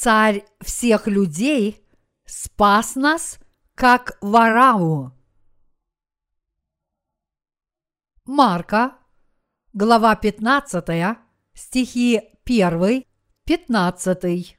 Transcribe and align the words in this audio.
царь 0.00 0.46
всех 0.62 1.08
людей, 1.08 1.84
спас 2.24 2.94
нас, 2.94 3.38
как 3.74 4.16
Вараву. 4.22 5.12
Марка, 8.24 8.96
глава 9.74 10.16
15, 10.16 11.18
стихи 11.52 12.22
1, 12.46 13.04
15. 13.44 14.56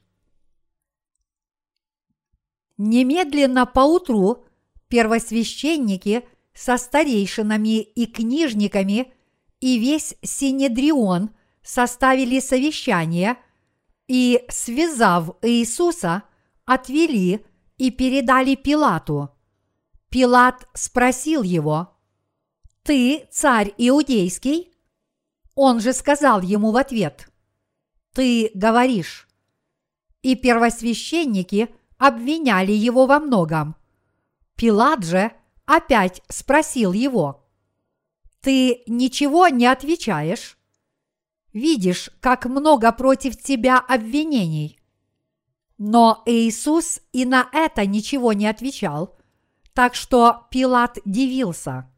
Немедленно 2.78 3.66
поутру 3.66 4.44
первосвященники 4.86 6.24
со 6.54 6.76
старейшинами 6.76 7.82
и 7.82 8.06
книжниками 8.06 9.12
и 9.58 9.80
весь 9.80 10.14
Синедрион 10.22 11.34
составили 11.64 12.38
совещание 12.38 13.38
и, 14.08 14.44
связав 14.48 15.36
Иисуса, 15.42 16.22
отвели 16.64 17.44
и 17.78 17.90
передали 17.90 18.54
Пилату. 18.54 19.30
Пилат 20.08 20.68
спросил 20.74 21.42
его, 21.42 21.96
«Ты 22.82 23.26
царь 23.30 23.72
иудейский?» 23.78 24.72
Он 25.54 25.80
же 25.80 25.92
сказал 25.92 26.40
ему 26.42 26.72
в 26.72 26.76
ответ, 26.76 27.30
«Ты 28.12 28.50
говоришь». 28.54 29.28
И 30.22 30.36
первосвященники 30.36 31.74
обвиняли 31.98 32.72
его 32.72 33.06
во 33.06 33.20
многом. 33.20 33.76
Пилат 34.56 35.04
же 35.04 35.32
опять 35.64 36.22
спросил 36.28 36.92
его, 36.92 37.48
«Ты 38.40 38.82
ничего 38.86 39.48
не 39.48 39.66
отвечаешь?» 39.66 40.58
Видишь, 41.52 42.10
как 42.20 42.46
много 42.46 42.90
против 42.92 43.36
тебя 43.36 43.78
обвинений. 43.78 44.78
Но 45.76 46.22
Иисус 46.26 47.00
и 47.12 47.24
на 47.24 47.48
это 47.52 47.86
ничего 47.86 48.32
не 48.32 48.46
отвечал, 48.46 49.16
так 49.74 49.94
что 49.94 50.46
Пилат 50.50 50.98
дивился. 51.04 51.90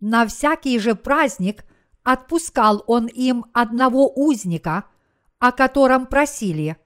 На 0.00 0.26
всякий 0.26 0.78
же 0.78 0.94
праздник 0.94 1.64
отпускал 2.04 2.84
он 2.86 3.06
им 3.06 3.46
одного 3.52 4.08
узника, 4.14 4.84
о 5.38 5.52
котором 5.52 6.06
просили. 6.06 6.76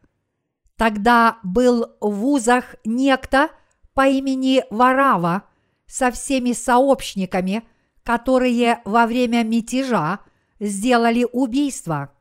Тогда 0.77 1.39
был 1.43 1.87
в 2.01 2.25
узах 2.25 2.77
некто 2.85 3.51
по 3.95 4.09
имени 4.09 4.65
Варава 4.71 5.45
со 5.87 6.11
всеми 6.11 6.53
сообщниками, 6.53 7.63
которые 8.03 8.81
во 8.85 9.07
время 9.07 9.45
мятежа 9.45 10.21
сделали 10.63 11.27
убийство. 11.31 12.13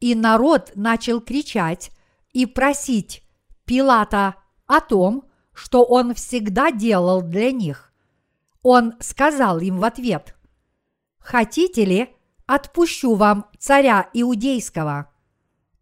И 0.00 0.14
народ 0.14 0.72
начал 0.76 1.20
кричать 1.20 1.90
и 2.32 2.46
просить 2.46 3.22
Пилата 3.64 4.36
о 4.66 4.80
том, 4.80 5.24
что 5.52 5.84
он 5.84 6.14
всегда 6.14 6.70
делал 6.70 7.20
для 7.20 7.50
них. 7.50 7.92
Он 8.62 8.94
сказал 9.00 9.58
им 9.58 9.78
в 9.78 9.84
ответ, 9.84 10.36
«Хотите 11.18 11.84
ли, 11.84 12.16
отпущу 12.46 13.14
вам 13.14 13.46
царя 13.58 14.08
иудейского?» 14.14 15.10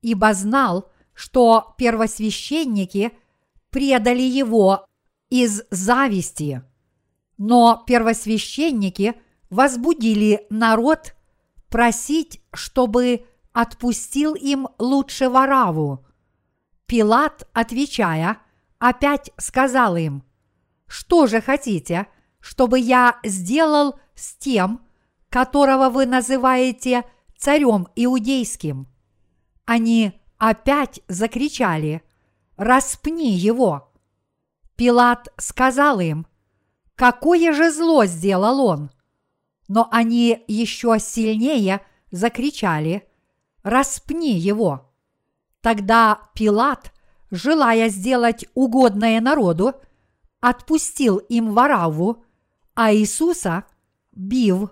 Ибо 0.01 0.35
знал, 0.35 0.91
что 1.13 1.75
первосвященники 1.79 3.13
предали 3.71 4.23
его 4.23 4.87
из 5.29 5.63
зависти. 5.71 6.63
Но 7.39 7.85
первосвященники 7.87 9.15
возбудили 9.51 10.47
народ 10.49 11.16
просить, 11.77 12.41
чтобы 12.55 13.27
отпустил 13.53 14.35
им 14.35 14.67
лучше 14.79 15.29
Вараву. 15.29 16.07
Пилат, 16.87 17.47
отвечая, 17.53 18.39
опять 18.79 19.31
сказал 19.37 19.95
им, 19.97 20.25
«Что 20.87 21.27
же 21.27 21.43
хотите, 21.43 22.07
чтобы 22.41 22.79
я 22.79 23.19
сделал 23.23 24.01
с 24.15 24.37
тем, 24.37 24.87
которого 25.29 25.91
вы 25.91 26.07
называете 26.07 27.05
царем 27.37 27.89
иудейским?» 27.95 28.89
Они 29.67 30.19
опять 30.39 31.03
закричали, 31.09 32.03
«Распни 32.57 33.33
его!» 33.33 33.93
Пилат 34.77 35.29
сказал 35.37 36.01
им, 36.01 36.27
«Какое 36.95 37.53
же 37.53 37.71
зло 37.71 38.07
сделал 38.07 38.65
он?» 38.65 38.91
Но 39.69 39.89
они 39.91 40.45
еще 40.47 40.99
сильнее 40.99 41.81
закричали, 42.11 43.09
«Распни 43.63 44.35
его!» 44.35 44.93
Тогда 45.61 46.31
Пилат, 46.35 46.93
желая 47.33 47.89
сделать 47.89 48.47
угодное 48.55 49.21
народу, 49.21 49.75
отпустил 50.41 51.17
им 51.17 51.53
Вараву, 51.53 52.25
а 52.75 52.95
Иисуса, 52.95 53.65
бив, 54.13 54.71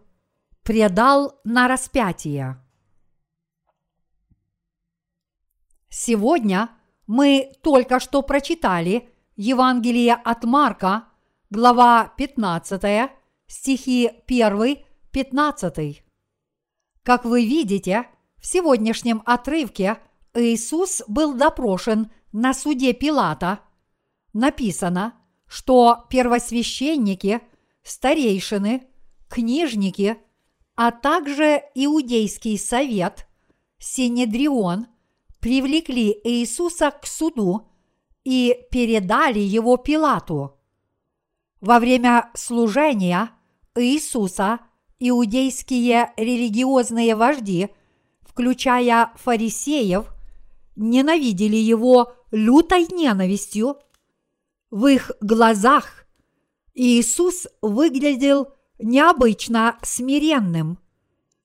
предал 0.63 1.41
на 1.43 1.67
распятие. 1.67 2.61
Сегодня 5.89 6.71
мы 7.07 7.53
только 7.63 7.99
что 7.99 8.23
прочитали 8.23 9.09
Евангелие 9.37 10.15
от 10.15 10.45
Марка, 10.45 11.05
глава 11.51 12.13
15, 12.17 13.11
стихи 13.47 14.11
1, 14.27 14.79
15. 15.11 16.05
Как 17.03 17.25
вы 17.25 17.45
видите, 17.45 18.07
в 18.39 18.47
сегодняшнем 18.47 19.23
отрывке 19.27 19.99
Иисус 20.35 21.03
был 21.07 21.35
допрошен 21.35 22.11
на 22.33 22.53
суде 22.55 22.93
Пилата. 22.93 23.61
Написано, 24.33 25.15
что 25.47 26.07
первосвященники, 26.11 27.41
старейшины, 27.83 28.89
книжники, 29.29 30.19
а 30.77 30.91
также 30.91 31.63
Иудейский 31.75 32.59
совет, 32.59 33.29
Синедрион, 33.79 34.87
привлекли 35.41 36.19
Иисуса 36.25 36.91
к 36.91 37.07
суду 37.07 37.69
и 38.25 38.57
передали 38.71 39.39
его 39.39 39.77
Пилату. 39.77 40.59
Во 41.65 41.79
время 41.79 42.31
служения 42.35 43.31
Иисуса 43.75 44.61
иудейские 44.99 46.13
религиозные 46.19 47.17
вожди, 47.17 47.71
включая 48.21 49.13
фарисеев, 49.15 50.13
ненавидели 50.77 51.57
его 51.57 52.17
лютой 52.31 52.87
ненавистью. 52.93 53.79
В 54.71 54.89
их 54.89 55.11
глазах 55.23 56.05
Иисус 56.75 57.47
выглядел 57.63 58.49
необычно 58.79 59.79
смиренным. 59.81 60.79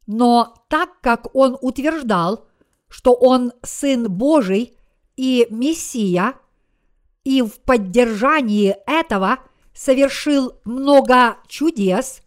Но 0.06 0.54
так 0.68 1.00
как 1.00 1.34
он 1.34 1.58
утверждал, 1.62 2.46
что 2.90 3.14
он 3.14 3.54
Сын 3.64 4.12
Божий 4.12 4.76
и 5.16 5.48
Мессия, 5.50 6.34
и 7.24 7.42
в 7.42 7.62
поддержании 7.62 8.76
этого 8.86 9.40
совершил 9.80 10.60
много 10.66 11.38
чудес, 11.48 12.22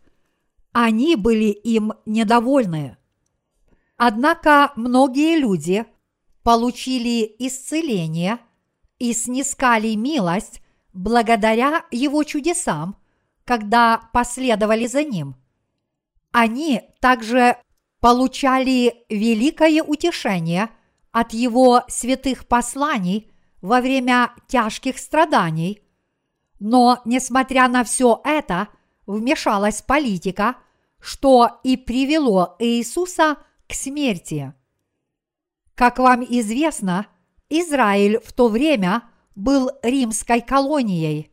они 0.72 1.16
были 1.16 1.50
им 1.50 1.92
недовольны. 2.06 2.96
Однако 3.98 4.72
многие 4.74 5.36
люди 5.36 5.84
получили 6.42 7.36
исцеление 7.38 8.38
и 8.98 9.12
снискали 9.12 9.94
милость 9.96 10.62
благодаря 10.94 11.84
его 11.90 12.24
чудесам, 12.24 12.96
когда 13.44 14.00
последовали 14.14 14.86
за 14.86 15.04
ним. 15.04 15.36
Они 16.30 16.80
также 17.00 17.58
получали 18.00 19.04
великое 19.10 19.82
утешение 19.82 20.70
от 21.10 21.34
его 21.34 21.82
святых 21.86 22.48
посланий 22.48 23.30
во 23.60 23.82
время 23.82 24.32
тяжких 24.48 24.98
страданий. 24.98 25.81
Но, 26.64 27.00
несмотря 27.04 27.66
на 27.66 27.82
все 27.82 28.20
это, 28.22 28.68
вмешалась 29.04 29.82
политика, 29.82 30.54
что 31.00 31.58
и 31.64 31.76
привело 31.76 32.54
Иисуса 32.60 33.38
к 33.68 33.74
смерти. 33.74 34.54
Как 35.74 35.98
вам 35.98 36.22
известно, 36.22 37.08
Израиль 37.48 38.20
в 38.20 38.32
то 38.32 38.46
время 38.46 39.02
был 39.34 39.72
римской 39.82 40.40
колонией. 40.40 41.32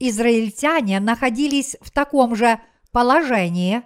Израильтяне 0.00 0.98
находились 0.98 1.76
в 1.80 1.92
таком 1.92 2.34
же 2.34 2.60
положении, 2.90 3.84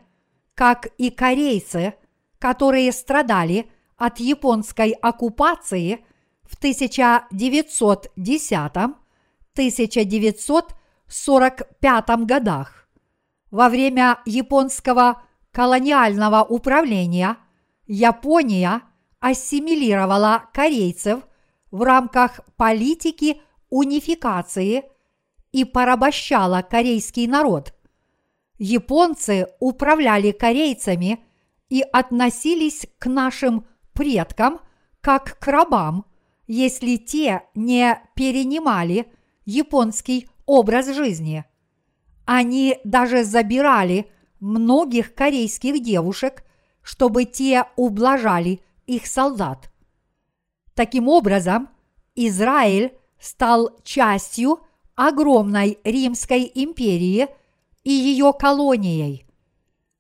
как 0.55 0.87
и 0.97 1.11
корейцы, 1.11 1.93
которые 2.39 2.91
страдали 2.93 3.71
от 3.99 4.19
японской 4.19 4.93
оккупации 4.93 6.07
в 6.43 6.57
1910-1945 9.57 12.27
годах. 12.27 12.89
Во 13.51 13.69
время 13.69 14.19
японского 14.27 15.23
колониального 15.53 16.43
управления 16.43 17.37
Япония 17.87 18.83
ассимилировала 19.21 20.45
корейцев 20.53 21.21
в 21.71 21.83
рамках 21.83 22.41
политики 22.57 23.41
унификации 23.71 24.85
и 25.53 25.65
порабощала 25.65 26.63
корейский 26.63 27.27
народ. 27.27 27.75
Японцы 28.59 29.49
управляли 29.61 30.33
корейцами 30.33 31.25
и 31.69 31.85
относились 31.93 32.87
к 32.99 33.07
нашим 33.07 33.67
предкам 33.93 34.61
как 35.01 35.39
к 35.39 35.47
рабам, 35.47 36.07
если 36.47 36.97
те 36.97 37.43
не 37.55 38.01
перенимали 38.15 39.13
японский 39.45 40.29
образ 40.47 40.87
жизни. 40.95 41.45
Они 42.25 42.79
даже 42.85 43.25
забирали 43.25 44.11
многих 44.41 45.15
корейских 45.15 45.83
девушек, 45.83 46.45
чтобы 46.83 47.25
те 47.25 47.65
ублажали 47.77 48.61
их 48.87 49.07
солдат. 49.07 49.71
Таким 50.75 51.09
образом, 51.09 51.69
Израиль 52.15 52.93
стал 53.19 53.71
частью 53.85 54.61
огромной 54.95 55.79
Римской 55.85 56.51
империи 56.55 57.29
и 57.85 57.91
ее 57.91 58.33
колонией. 58.33 59.27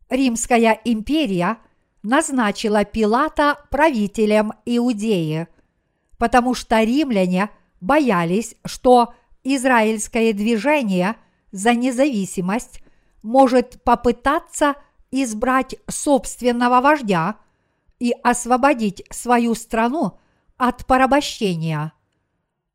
Римская 0.08 0.80
империя 0.84 1.58
назначила 2.02 2.84
Пилата 2.84 3.58
правителем 3.70 4.52
Иудеи, 4.66 5.48
потому 6.18 6.54
что 6.54 6.82
римляне 6.82 7.50
боялись, 7.80 8.56
что 8.64 9.14
израильское 9.44 10.32
движение 10.32 11.16
за 11.52 11.74
независимость 11.74 12.82
может 13.22 13.82
попытаться 13.84 14.74
избрать 15.10 15.76
собственного 15.88 16.80
вождя 16.80 17.36
и 18.00 18.12
освободить 18.22 19.04
свою 19.10 19.54
страну 19.54 20.18
от 20.56 20.86
порабощения. 20.86 21.92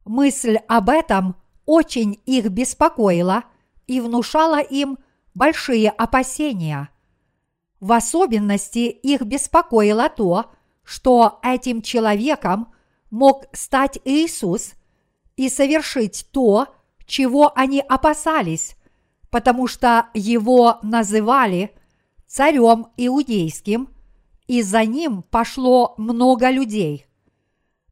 Мысль 0.06 0.56
об 0.68 0.90
этом 0.90 1.36
очень 1.66 2.22
их 2.26 2.46
беспокоила 2.50 3.44
и 3.86 4.00
внушала 4.00 4.62
им 4.62 4.98
большие 5.34 5.90
опасения. 5.90 6.90
В 7.80 7.92
особенности 7.92 8.90
их 8.90 9.22
беспокоило 9.22 10.10
то, 10.10 10.52
что 10.84 11.40
этим 11.44 11.82
человеком 11.82 12.74
мог 13.12 13.46
стать 13.54 14.00
Иисус 14.04 14.74
и 15.40 15.48
совершить 15.48 16.28
то, 16.34 16.68
чего 17.06 17.54
они 17.56 17.80
опасались, 17.80 18.76
потому 19.30 19.68
что 19.68 20.10
его 20.14 20.80
называли 20.84 21.72
царем 22.28 22.88
иудейским, 22.98 23.88
и 24.48 24.62
за 24.62 24.84
ним 24.84 25.22
пошло 25.22 25.96
много 25.98 26.50
людей. 26.50 27.06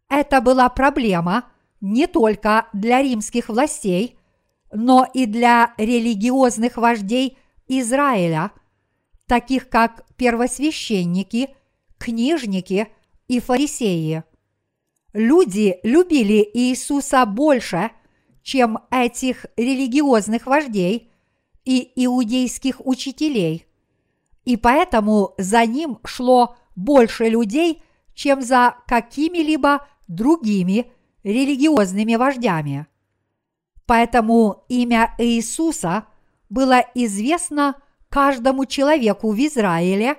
Это 0.10 0.42
была 0.42 0.68
проблема 0.68 1.46
не 1.80 2.06
только 2.06 2.68
для 2.74 3.02
римских 3.02 3.48
властей, 3.48 4.20
но 4.74 5.08
и 5.14 5.26
для 5.26 5.74
религиозных 5.78 6.76
вождей 6.76 7.38
Израиля, 7.70 8.52
таких 9.26 9.70
как 9.70 10.06
первосвященники, 10.18 11.56
книжники 11.98 12.90
и 13.30 13.40
фарисеи. 13.40 14.26
Люди 15.18 15.80
любили 15.82 16.48
Иисуса 16.54 17.26
больше, 17.26 17.90
чем 18.44 18.78
этих 18.92 19.48
религиозных 19.58 20.46
вождей 20.46 21.12
и 21.66 21.92
иудейских 21.96 22.86
учителей. 22.86 23.66
И 24.46 24.58
поэтому 24.58 25.34
за 25.40 25.66
ним 25.66 25.98
шло 26.06 26.56
больше 26.76 27.30
людей, 27.30 27.82
чем 28.14 28.44
за 28.44 28.76
какими-либо 28.86 29.88
другими 30.08 30.92
религиозными 31.24 32.14
вождями. 32.14 32.86
Поэтому 33.88 34.66
имя 34.70 35.16
Иисуса 35.18 36.06
было 36.48 36.86
известно 36.94 37.74
каждому 38.10 38.68
человеку 38.68 39.32
в 39.32 39.40
Израиле 39.40 40.18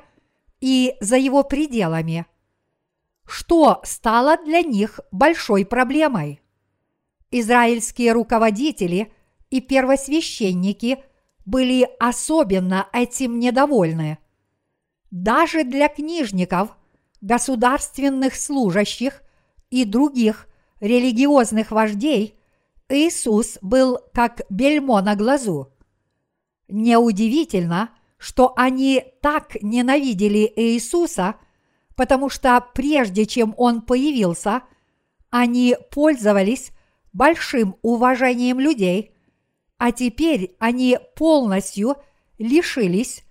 и 0.60 0.96
за 1.00 1.18
его 1.18 1.44
пределами, 1.44 2.26
что 3.28 3.80
стало 3.84 4.38
для 4.42 4.62
них 4.62 5.00
большой 5.12 5.66
проблемой. 5.66 6.40
Израильские 7.30 8.12
руководители 8.12 9.12
и 9.50 9.60
первосвященники 9.60 11.04
были 11.44 11.88
особенно 12.00 12.88
этим 12.92 13.38
недовольны. 13.38 14.18
Даже 15.10 15.64
для 15.64 15.88
книжников, 15.88 16.76
государственных 17.20 18.34
служащих 18.34 19.22
и 19.70 19.84
других 19.84 20.48
религиозных 20.80 21.70
вождей 21.70 22.38
Иисус 22.88 23.58
был 23.60 23.98
как 24.14 24.40
бельмо 24.48 25.02
на 25.02 25.16
глазу. 25.16 25.72
Неудивительно, 26.68 27.90
что 28.16 28.54
они 28.56 29.04
так 29.20 29.62
ненавидели 29.62 30.50
Иисуса, 30.56 31.36
потому 31.98 32.28
что 32.28 32.64
прежде 32.74 33.26
чем 33.26 33.54
Он 33.56 33.82
появился, 33.82 34.62
они 35.30 35.76
пользовались 35.90 36.70
большим 37.12 37.76
уважением 37.82 38.60
людей, 38.60 39.16
а 39.78 39.90
теперь 39.90 40.54
они 40.60 41.00
полностью 41.16 41.96
лишились 42.38 43.24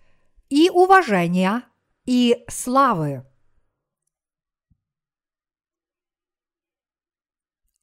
и 0.49 0.69
уважения, 0.69 1.63
и 2.05 2.43
славы. 2.49 3.25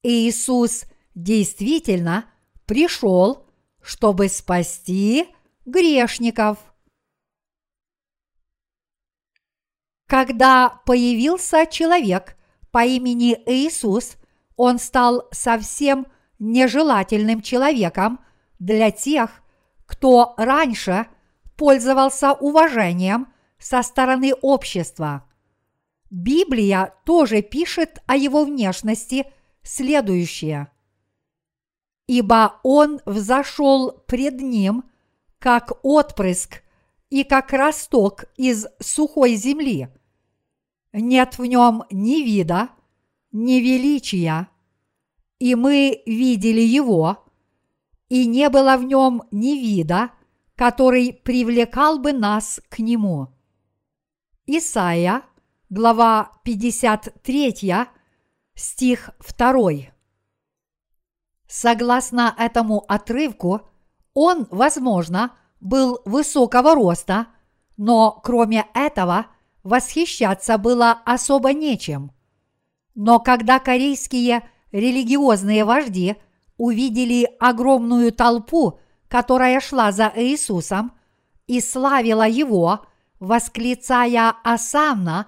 Иисус 0.03 0.85
действительно 1.15 2.27
пришел, 2.67 3.47
чтобы 3.81 4.29
спасти 4.29 5.29
грешников. 5.65 6.59
Когда 10.07 10.81
появился 10.85 11.67
человек 11.67 12.37
по 12.71 12.85
имени 12.85 13.39
Иисус, 13.47 14.17
он 14.57 14.79
стал 14.79 15.29
совсем 15.33 16.07
нежелательным 16.39 17.41
человеком 17.41 18.21
для 18.59 18.91
тех, 18.91 19.31
кто 19.87 20.35
раньше 20.37 21.07
пользовался 21.57 22.33
уважением 22.33 23.29
со 23.59 23.83
стороны 23.83 24.35
общества. 24.35 25.25
Библия 26.11 26.95
тоже 27.05 27.43
пишет 27.43 28.03
о 28.07 28.17
его 28.17 28.45
внешности– 28.45 29.27
следующее. 29.65 30.71
«Ибо 32.07 32.61
он 32.63 33.01
взошел 33.07 33.91
пред 34.07 34.41
ним, 34.41 34.85
как 35.39 35.73
отпрыск 35.83 36.63
и 37.11 37.25
как 37.25 37.53
росток 37.53 38.25
из 38.37 38.67
сухой 38.81 39.35
земли. 39.35 39.89
Нет 40.93 41.39
в 41.39 41.45
нем 41.45 41.85
ни 41.91 42.23
вида, 42.23 42.71
ни 43.33 43.55
величия, 43.55 44.49
и 45.39 45.55
мы 45.55 46.03
видели 46.07 46.61
его, 46.61 47.25
и 48.09 48.27
не 48.27 48.49
было 48.49 48.77
в 48.77 48.85
нем 48.85 49.23
ни 49.31 49.59
вида, 49.59 50.11
который 50.55 51.13
привлекал 51.13 51.99
бы 51.99 52.13
нас 52.13 52.61
к 52.69 52.79
нему». 52.79 53.29
Исайя, 54.47 55.23
глава 55.71 56.31
53, 56.45 57.89
стих 58.55 59.11
2. 59.39 59.71
Согласно 61.49 62.35
этому 62.37 62.85
отрывку, 62.87 63.63
он, 64.13 64.47
возможно, 64.51 65.35
был 65.65 66.01
высокого 66.05 66.77
роста, 66.77 67.27
но 67.77 68.13
кроме 68.23 68.67
этого 68.73 69.27
восхищаться 69.65 70.57
было 70.59 70.93
особо 71.05 71.53
нечем. 71.53 72.13
Но 72.95 73.19
когда 73.19 73.59
корейские 73.59 74.49
религиозные 74.71 75.65
вожди 75.65 76.15
увидели 76.57 77.29
огромную 77.41 78.13
толпу, 78.13 78.79
которая 79.09 79.59
шла 79.59 79.91
за 79.91 80.13
Иисусом 80.15 80.93
и 81.49 81.61
славила 81.61 82.29
его, 82.29 82.87
восклицая 83.19 84.35
«Асанна», 84.45 85.27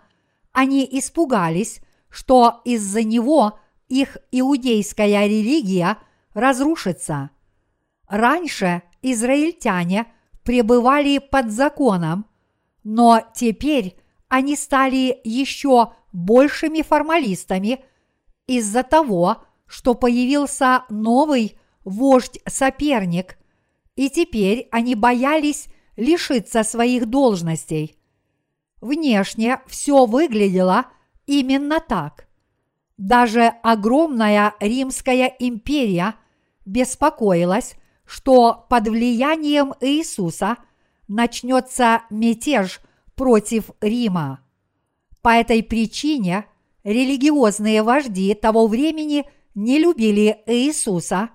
они 0.52 0.88
испугались 0.88 1.80
что 2.16 2.62
из-за 2.64 3.02
него 3.02 3.58
их 3.88 4.16
иудейская 4.32 5.26
религия 5.26 5.98
разрушится. 6.32 7.28
Раньше 8.08 8.82
израильтяне 9.02 10.06
пребывали 10.46 11.18
под 11.18 11.50
законом, 11.50 12.24
но 12.84 13.20
теперь 13.34 13.96
они 14.28 14.56
стали 14.56 15.20
еще 15.24 15.92
большими 16.12 16.80
формалистами 16.80 17.84
из-за 18.46 18.82
того, 18.82 19.42
что 19.66 19.94
появился 19.94 20.84
новый 20.88 21.58
вождь-соперник, 21.84 23.36
и 23.96 24.08
теперь 24.08 24.68
они 24.70 24.94
боялись 24.94 25.66
лишиться 25.96 26.62
своих 26.62 27.06
должностей. 27.06 27.98
Внешне 28.80 29.60
все 29.66 30.06
выглядело– 30.06 30.86
именно 31.26 31.80
так. 31.80 32.28
Даже 32.96 33.52
огромная 33.62 34.54
Римская 34.60 35.26
империя 35.38 36.14
беспокоилась, 36.64 37.74
что 38.06 38.66
под 38.70 38.88
влиянием 38.88 39.74
Иисуса 39.80 40.56
начнется 41.08 42.02
мятеж 42.10 42.80
против 43.14 43.70
Рима. 43.80 44.40
По 45.22 45.30
этой 45.30 45.62
причине 45.62 46.46
религиозные 46.84 47.82
вожди 47.82 48.32
того 48.34 48.68
времени 48.68 49.24
не 49.54 49.78
любили 49.78 50.42
Иисуса 50.46 51.30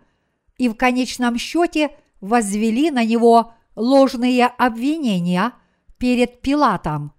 и 0.57 0.69
в 0.69 0.75
конечном 0.75 1.37
счете 1.37 1.91
возвели 2.21 2.91
на 2.91 3.03
него 3.03 3.53
ложные 3.75 4.45
обвинения 4.45 5.53
перед 5.97 6.41
Пилатом. 6.41 7.13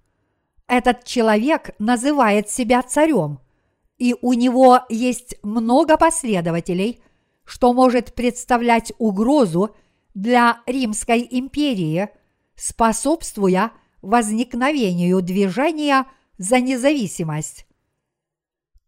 Этот 0.66 1.04
человек 1.04 1.74
называет 1.78 2.48
себя 2.48 2.82
царем, 2.82 3.40
и 3.98 4.14
у 4.22 4.32
него 4.32 4.80
есть 4.88 5.36
много 5.42 5.96
последователей, 5.96 7.02
что 7.52 7.74
может 7.74 8.14
представлять 8.14 8.94
угрозу 8.96 9.76
для 10.14 10.62
Римской 10.64 11.28
империи, 11.30 12.08
способствуя 12.56 13.72
возникновению 14.00 15.20
движения 15.20 16.06
за 16.38 16.60
независимость. 16.60 17.66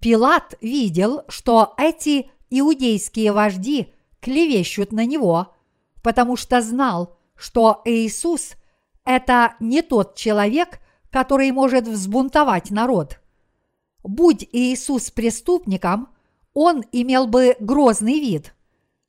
Пилат 0.01 0.55
видел, 0.63 1.25
что 1.29 1.75
эти 1.77 2.31
иудейские 2.49 3.33
вожди 3.33 3.93
клевещут 4.21 4.93
на 4.93 5.05
него, 5.05 5.55
потому 6.03 6.35
что 6.35 6.63
знал, 6.63 7.19
что 7.37 7.83
Иисус– 7.85 8.55
это 9.05 9.57
не 9.61 9.83
тот 9.83 10.15
человек, 10.17 10.81
который 11.11 11.53
может 11.53 11.87
взбунтовать 11.87 12.71
народ. 12.71 13.21
Будь 14.03 14.49
Иисус 14.53 15.11
преступником, 15.11 16.14
он 16.55 16.85
имел 16.93 17.27
бы 17.27 17.57
грозный 17.61 18.21
вид, 18.21 18.55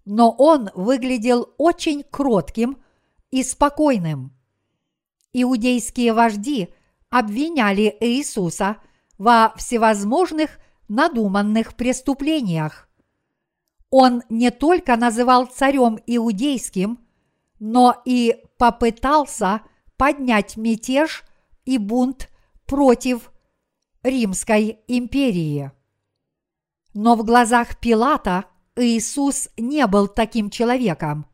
но 0.03 0.31
он 0.31 0.71
выглядел 0.73 1.53
очень 1.57 2.03
кротким 2.03 2.83
и 3.31 3.43
спокойным. 3.43 4.35
Иудейские 5.31 6.13
вожди 6.13 6.73
обвиняли 7.09 7.95
Иисуса 7.99 8.77
во 9.17 9.53
всевозможных 9.55 10.59
надуманных 10.87 11.75
преступлениях. 11.75 12.89
Он 13.89 14.23
не 14.29 14.51
только 14.51 14.95
называл 14.97 15.45
царем 15.45 15.99
иудейским, 16.05 16.99
но 17.59 18.01
и 18.05 18.43
попытался 18.57 19.61
поднять 19.97 20.57
мятеж 20.57 21.23
и 21.63 21.77
бунт 21.77 22.29
против 22.65 23.31
Римской 24.03 24.79
империи. 24.87 25.71
Но 26.95 27.15
в 27.15 27.25
глазах 27.25 27.77
Пилата 27.77 28.45
Иисус 28.77 29.49
не 29.57 29.85
был 29.85 30.07
таким 30.07 30.49
человеком. 30.49 31.25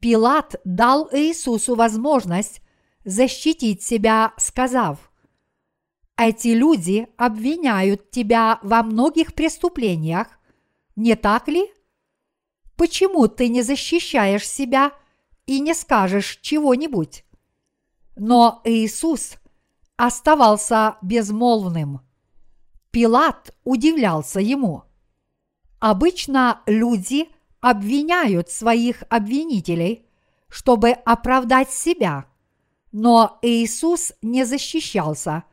Пилат 0.00 0.56
дал 0.64 1.08
Иисусу 1.12 1.74
возможность 1.74 2.60
защитить 3.02 3.82
себя, 3.82 4.34
сказав, 4.36 5.10
«Эти 6.18 6.48
люди 6.48 7.08
обвиняют 7.16 8.10
тебя 8.10 8.58
во 8.62 8.82
многих 8.82 9.32
преступлениях, 9.32 10.28
не 10.94 11.14
так 11.14 11.48
ли? 11.48 11.72
Почему 12.76 13.28
ты 13.28 13.48
не 13.48 13.62
защищаешь 13.62 14.46
себя 14.46 14.92
и 15.46 15.60
не 15.60 15.72
скажешь 15.72 16.38
чего-нибудь?» 16.42 17.24
Но 18.14 18.60
Иисус 18.64 19.36
оставался 19.96 20.98
безмолвным. 21.00 22.05
Пилат 22.96 23.54
удивлялся 23.62 24.40
ему. 24.40 24.84
Обычно 25.80 26.62
люди 26.64 27.28
обвиняют 27.60 28.48
своих 28.48 29.02
обвинителей, 29.10 30.06
чтобы 30.48 30.92
оправдать 30.92 31.70
себя, 31.70 32.24
но 32.92 33.38
Иисус 33.42 34.14
не 34.22 34.46
защищался, 34.46 35.44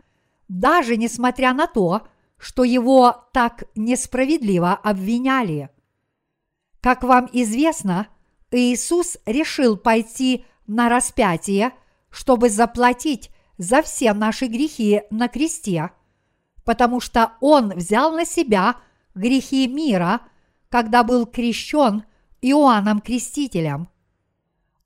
даже 0.48 0.96
несмотря 0.96 1.54
на 1.54 1.68
то, 1.68 2.08
что 2.38 2.64
его 2.64 3.28
так 3.34 3.66
несправедливо 3.76 4.72
обвиняли. 4.72 5.70
Как 6.80 7.04
вам 7.04 7.30
известно, 7.34 8.08
Иисус 8.52 9.18
решил 9.26 9.76
пойти 9.76 10.46
на 10.66 10.88
распятие, 10.88 11.74
чтобы 12.10 12.50
заплатить 12.50 13.32
за 13.58 13.82
все 13.82 14.14
наши 14.14 14.46
грехи 14.46 15.02
на 15.10 15.28
кресте, 15.28 15.92
потому 16.66 17.00
что 17.00 17.34
Он 17.42 17.70
взял 17.70 18.12
на 18.12 18.26
себя 18.26 18.78
грехи 19.16 19.68
мира, 19.68 20.22
когда 20.70 21.04
был 21.04 21.26
крещен 21.26 22.04
Иоанном 22.42 23.00
Крестителем. 23.00 23.90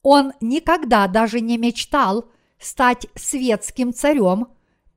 Он 0.02 0.34
никогда 0.42 1.08
даже 1.08 1.40
не 1.40 1.58
мечтал 1.58 2.26
стать 2.60 3.08
светским 3.16 3.94
царем 3.94 4.48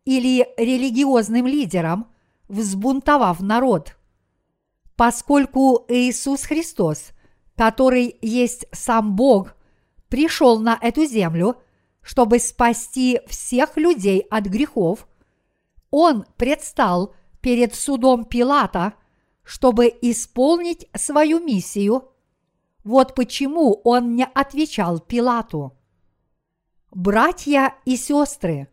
или 0.04 0.48
религиозным 0.56 1.46
лидером, 1.46 2.06
взбунтовав 2.48 3.40
народ. 3.40 3.96
Поскольку 4.96 5.84
Иисус 5.88 6.42
Христос, 6.42 7.10
который 7.56 8.16
есть 8.20 8.66
сам 8.72 9.14
Бог, 9.16 9.54
пришел 10.08 10.58
на 10.58 10.78
эту 10.80 11.04
землю– 11.06 11.56
чтобы 12.02 12.38
спасти 12.38 13.20
всех 13.26 13.76
людей 13.76 14.20
от 14.30 14.46
грехов, 14.46 15.06
он 15.90 16.24
предстал 16.36 17.14
перед 17.40 17.74
судом 17.74 18.24
Пилата, 18.24 18.94
чтобы 19.42 19.86
исполнить 20.02 20.88
свою 20.94 21.40
миссию. 21.40 22.12
Вот 22.84 23.14
почему 23.14 23.80
он 23.84 24.14
не 24.14 24.24
отвечал 24.24 25.00
Пилату. 25.00 25.76
Братья 26.90 27.74
и 27.84 27.96
сестры, 27.96 28.68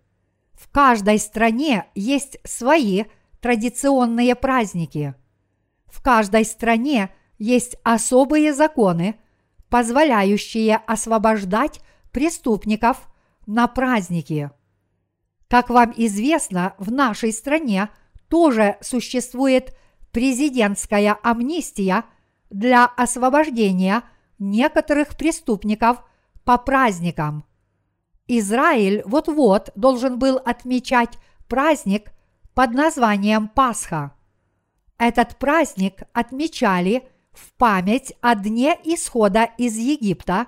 в 0.53 0.69
каждой 0.71 1.19
стране 1.19 1.86
есть 1.93 2.38
свои 2.43 3.05
традиционные 3.41 4.36
праздники. 4.36 5.13
В 5.86 6.01
каждой 6.01 6.45
стране 6.45 7.09
есть 7.38 7.75
особые 7.83 8.53
законы, 8.53 9.19
позволяющие 9.69 10.77
освобождать 10.77 11.81
преступников 12.12 13.07
на 13.45 13.67
праздники. 13.67 14.51
Как 15.50 15.70
вам 15.70 15.94
известно, 15.96 16.75
в 16.77 16.92
нашей 16.92 17.32
стране 17.32 17.89
тоже 18.27 18.77
существует 18.82 19.77
президентская 20.12 21.18
амнистия 21.24 22.04
для 22.50 22.86
освобождения 22.86 24.04
некоторых 24.39 25.16
преступников 25.18 26.04
по 26.44 26.58
праздникам. 26.58 27.46
Израиль 28.27 29.04
вот-вот 29.06 29.70
должен 29.75 30.20
был 30.20 30.38
отмечать 30.38 31.18
праздник 31.48 32.12
под 32.54 32.72
названием 32.72 33.48
Пасха. 33.48 34.13
Этот 34.98 35.38
праздник 35.38 36.01
отмечали 36.12 37.08
в 37.32 37.54
память 37.54 38.13
о 38.22 38.36
дне 38.36 38.77
исхода 38.84 39.50
из 39.58 39.77
Египта, 39.77 40.48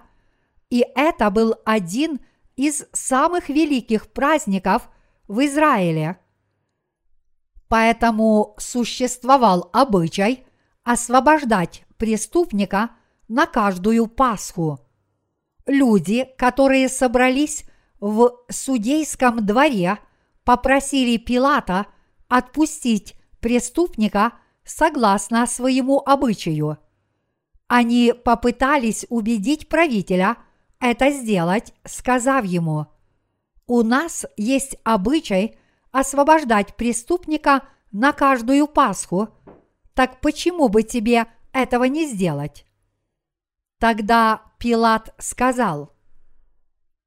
и 0.69 0.85
это 0.95 1.29
был 1.29 1.55
один 1.65 2.19
из 2.59 2.85
самых 2.91 3.47
великих 3.47 4.11
праздников 4.11 4.89
в 5.29 5.45
Израиле. 5.45 6.19
Поэтому 7.69 8.53
существовал 8.57 9.69
обычай 9.71 10.43
освобождать 10.83 11.85
преступника 11.95 12.89
на 13.29 13.45
каждую 13.45 14.07
Пасху. 14.07 14.77
Люди, 15.67 16.27
которые 16.37 16.89
собрались 16.89 17.63
в 18.01 18.33
судейском 18.49 19.45
дворе, 19.45 19.97
попросили 20.43 21.15
Пилата 21.15 21.85
отпустить 22.27 23.15
преступника 23.39 24.33
согласно 24.65 25.47
своему 25.47 25.99
обычаю. 26.05 26.77
Они 27.67 28.13
попытались 28.13 29.05
убедить 29.07 29.69
правителя– 29.69 30.35
это 30.79 31.11
сделать, 31.11 31.73
сказав 31.85 32.45
ему, 32.45 32.87
«У 33.67 33.83
нас 33.83 34.25
есть 34.37 34.77
обычай 34.83 35.57
освобождать 35.91 36.75
преступника 36.75 37.67
на 37.91 38.13
каждую 38.13 38.67
Пасху, 38.67 39.29
так 39.93 40.21
почему 40.21 40.69
бы 40.69 40.83
тебе 40.83 41.27
этого 41.51 41.83
не 41.83 42.07
сделать?» 42.07 42.65
Тогда 43.77 44.41
Пилат 44.57 45.13
сказал, 45.17 45.93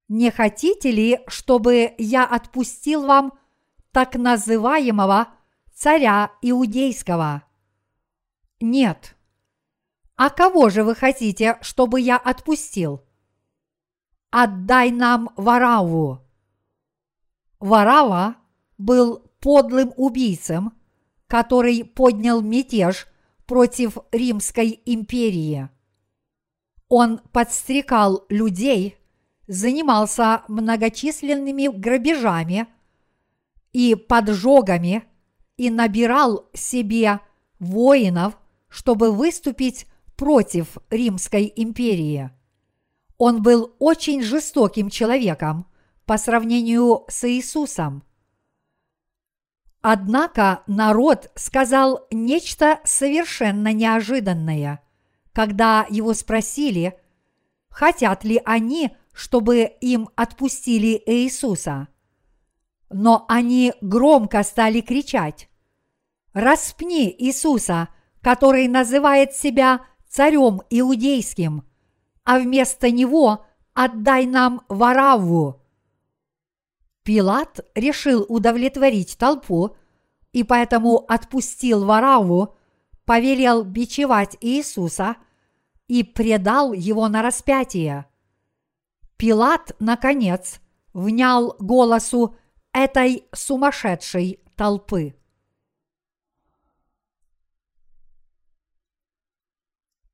«Не 0.09 0.31
хотите 0.31 0.91
ли, 0.91 1.21
чтобы 1.27 1.95
я 1.99 2.25
отпустил 2.25 3.07
вам 3.07 3.39
так 3.91 4.15
называемого 4.15 5.29
царя 5.75 6.33
иудейского?» 6.43 7.43
«Нет». 8.61 9.17
«А 10.17 10.31
кого 10.31 10.69
же 10.69 10.85
вы 10.85 10.95
хотите, 10.95 11.59
чтобы 11.63 12.01
я 12.01 12.17
отпустил?» 12.17 13.03
Отдай 14.33 14.91
нам 14.91 15.29
Вараву. 15.37 16.19
Варава 17.61 18.37
был 18.79 19.31
подлым 19.39 19.93
убийцем, 19.97 20.73
который 21.29 21.85
поднял 21.85 22.41
мятеж 22.41 23.07
против 23.47 23.99
Римской 24.11 24.81
империи. 24.87 25.69
Он 26.89 27.19
подстрекал 27.33 28.25
людей, 28.29 28.97
занимался 29.47 30.43
многочисленными 30.49 31.69
грабежами 31.69 32.67
и 33.73 33.95
поджогами 33.95 35.05
и 35.57 35.71
набирал 35.71 36.49
себе 36.55 37.21
воинов, 37.59 38.39
чтобы 38.69 39.13
выступить 39.13 39.87
против 40.17 40.79
Римской 40.91 41.53
империи. 41.55 42.31
Он 43.25 43.41
был 43.41 43.77
очень 43.79 44.21
жестоким 44.21 44.91
человеком 44.91 45.69
по 46.07 46.19
сравнению 46.19 47.05
с 47.07 47.23
Иисусом. 47.31 48.03
Однако 49.81 50.65
народ 50.67 51.31
сказал 51.37 52.05
нечто 52.11 52.81
совершенно 52.83 53.73
неожиданное, 53.73 54.83
когда 55.33 55.87
его 55.89 56.15
спросили, 56.15 56.99
хотят 57.69 58.25
ли 58.25 58.43
они, 58.45 58.91
чтобы 59.13 59.71
им 59.81 60.09
отпустили 60.17 61.01
Иисуса. 61.07 61.87
Но 62.91 63.25
они 63.29 63.73
громко 63.81 64.43
стали 64.43 64.81
кричать 64.81 65.49
«Распни 66.33 67.15
Иисуса, 67.17 67.89
который 68.21 68.67
называет 68.67 69.33
себя 69.33 69.87
царем 70.09 70.63
иудейским, 70.71 71.63
а 72.25 72.39
вместо 72.39 72.91
него 72.91 73.45
отдай 73.75 74.27
нам 74.27 74.63
Варавву». 74.69 75.61
Пилат 77.03 77.61
решил 77.75 78.25
удовлетворить 78.29 79.19
толпу 79.19 79.77
и 80.33 80.45
поэтому 80.45 81.05
отпустил 81.09 81.85
Вараву, 81.85 82.55
повелел 83.05 83.65
бичевать 83.65 84.37
Иисуса 84.41 85.17
и 85.89 86.05
предал 86.05 86.73
его 86.73 87.09
на 87.09 87.23
распятие. 87.23 88.07
Пилат, 89.17 89.75
наконец, 89.79 90.61
внял 90.95 91.57
голосу 91.59 92.37
этой 92.73 93.27
сумасшедшей 93.33 94.41
толпы. 94.57 95.15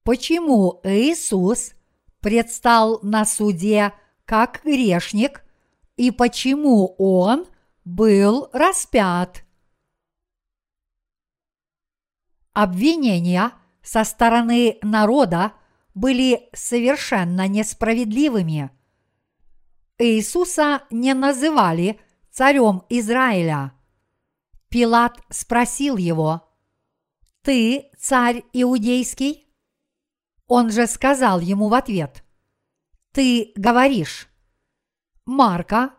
Почему 0.03 0.81
Иисус 0.85 1.75
предстал 2.21 3.01
на 3.03 3.25
суде 3.25 3.93
как 4.25 4.63
грешник 4.65 5.43
и 5.97 6.11
почему 6.11 6.95
Он 6.99 7.47
был 7.85 8.51
распят? 8.53 9.45
Обвинения 12.53 13.53
со 13.83 14.05
стороны 14.05 14.79
народа 14.83 15.53
были 15.95 16.49
совершенно 16.53 17.49
несправедливыми. 17.49 18.71
Иисуса 19.99 20.83
не 20.91 21.15
называли 21.15 22.01
царем 22.31 22.83
Израиля. 22.89 23.73
Пилат 24.69 25.19
спросил 25.31 25.97
его, 25.97 26.49
«Ты 27.43 27.91
царь 27.99 28.45
иудейский?» 28.53 29.48
Он 30.49 30.71
же 30.71 30.87
сказал 30.87 31.41
ему 31.41 31.69
в 31.69 31.75
ответ, 31.75 32.25
«Ты 33.13 33.53
говоришь». 33.55 34.29
Марка, 35.27 35.91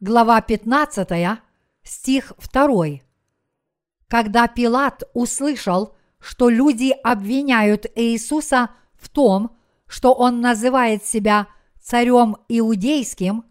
глава 0.00 0.40
15, 0.40 1.38
стих 1.82 2.32
2. 2.50 3.00
Когда 4.08 4.48
Пилат 4.48 5.02
услышал, 5.12 5.94
что 6.20 6.48
люди 6.48 6.90
обвиняют 7.04 7.84
Иисуса 7.94 8.70
в 8.94 9.10
том, 9.10 9.54
что 9.86 10.14
он 10.14 10.40
называет 10.40 11.04
себя 11.04 11.46
царем 11.78 12.38
иудейским, 12.48 13.44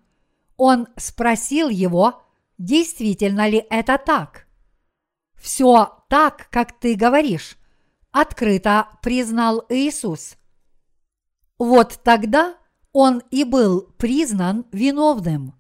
он 0.57 0.87
спросил 0.97 1.69
его, 1.69 2.23
действительно 2.57 3.47
ли 3.47 3.63
это 3.69 3.99
так. 3.99 4.47
Все 5.35 6.03
так, 6.09 6.47
как 6.49 6.79
ты 6.79 6.95
говоришь, 6.95 7.57
открыто 8.11 8.87
признал 9.03 9.63
Иисус. 9.69 10.35
Вот 11.57 11.99
тогда 12.03 12.55
он 12.91 13.21
и 13.31 13.43
был 13.43 13.81
признан 13.97 14.65
виновным. 14.71 15.53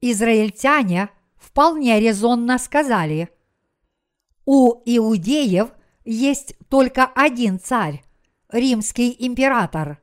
Израильтяне 0.00 1.10
вполне 1.36 2.00
резонно 2.00 2.58
сказали, 2.58 3.30
у 4.44 4.82
иудеев 4.84 5.70
есть 6.04 6.56
только 6.68 7.04
один 7.06 7.60
царь, 7.60 8.02
римский 8.48 9.14
император. 9.18 10.02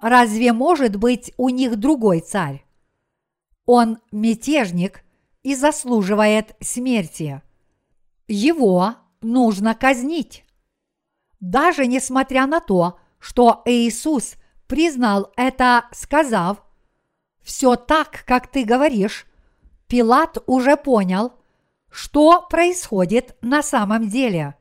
Разве 0.00 0.52
может 0.52 0.96
быть 0.96 1.34
у 1.36 1.50
них 1.50 1.76
другой 1.76 2.20
царь? 2.20 2.64
Он 3.66 3.98
мятежник 4.10 5.04
и 5.42 5.54
заслуживает 5.54 6.56
смерти. 6.60 7.42
Его 8.26 8.94
нужно 9.20 9.74
казнить. 9.74 10.44
Даже 11.40 11.86
несмотря 11.86 12.46
на 12.46 12.60
то, 12.60 12.98
что 13.18 13.62
Иисус 13.64 14.36
признал 14.66 15.32
это, 15.36 15.86
сказав, 15.92 16.62
«Все 17.42 17.76
так, 17.76 18.24
как 18.26 18.50
ты 18.50 18.64
говоришь», 18.64 19.26
Пилат 19.88 20.36
уже 20.46 20.76
понял, 20.76 21.32
что 21.90 22.42
происходит 22.42 23.36
на 23.40 23.62
самом 23.62 24.08
деле. 24.08 24.54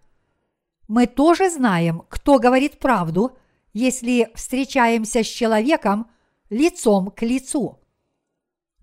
Мы 0.88 1.06
тоже 1.06 1.50
знаем, 1.50 2.04
кто 2.08 2.40
говорит 2.40 2.80
правду, 2.80 3.38
если 3.74 4.32
встречаемся 4.36 5.24
с 5.24 5.28
человеком 5.28 6.10
лицом 6.50 7.12
к 7.12 7.24
лицу. 7.24 7.80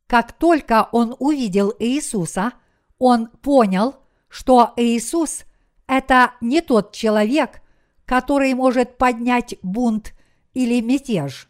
Как 0.07 0.33
только 0.33 0.87
он 0.93 1.17
увидел 1.19 1.73
Иисуса, 1.79 2.53
он 2.99 3.29
понял, 3.29 3.97
что 4.29 4.75
Иисус– 4.77 5.45
это 5.87 6.35
не 6.43 6.61
тот 6.61 6.93
человек, 6.93 7.63
который 8.07 8.53
может 8.55 8.99
поднять 8.99 9.57
бунт 9.63 10.15
или 10.53 10.81
мятеж. 10.81 11.49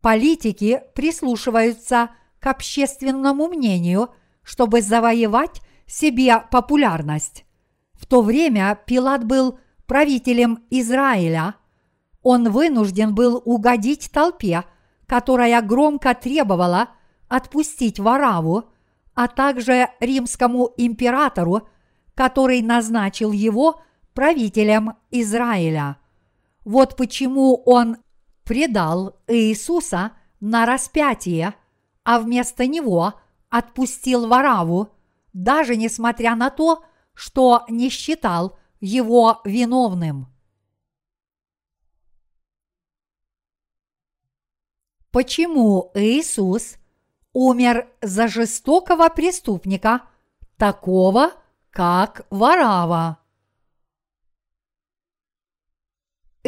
Политики 0.00 0.82
прислушиваются 0.94 2.10
к 2.40 2.46
общественному 2.46 3.48
мнению, 3.48 4.10
чтобы 4.42 4.80
завоевать 4.80 5.60
себе 5.86 6.42
популярность. 6.50 7.44
В 7.94 8.06
то 8.06 8.22
время 8.22 8.78
Пилат 8.86 9.24
был 9.24 9.58
правителем 9.86 10.64
Израиля. 10.70 11.54
Он 12.22 12.50
вынужден 12.50 13.14
был 13.14 13.42
угодить 13.44 14.10
толпе, 14.12 14.64
которая 15.06 15.60
громко 15.62 16.14
требовала 16.14 16.90
отпустить 17.28 17.98
Вараву, 17.98 18.64
а 19.14 19.26
также 19.26 19.88
римскому 20.00 20.72
императору, 20.76 21.68
который 22.14 22.62
назначил 22.62 23.32
его 23.32 23.80
правителем 24.18 24.96
Израиля. 25.12 25.96
Вот 26.64 26.96
почему 26.96 27.62
он 27.64 27.98
предал 28.42 29.14
Иисуса 29.28 30.10
на 30.40 30.66
распятие, 30.66 31.54
а 32.02 32.18
вместо 32.18 32.66
него 32.66 33.14
отпустил 33.48 34.26
Вараву, 34.26 34.88
даже 35.32 35.76
несмотря 35.76 36.34
на 36.34 36.50
то, 36.50 36.84
что 37.14 37.64
не 37.68 37.90
считал 37.90 38.58
его 38.80 39.40
виновным. 39.44 40.26
Почему 45.12 45.92
Иисус 45.94 46.78
умер 47.32 47.88
за 48.02 48.26
жестокого 48.26 49.10
преступника, 49.10 50.02
такого, 50.56 51.30
как 51.70 52.26
Варава? 52.30 53.17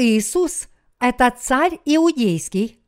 Иисус– 0.01 0.69
это 1.01 1.33
царь 1.39 1.79
иудейский. 1.85 2.81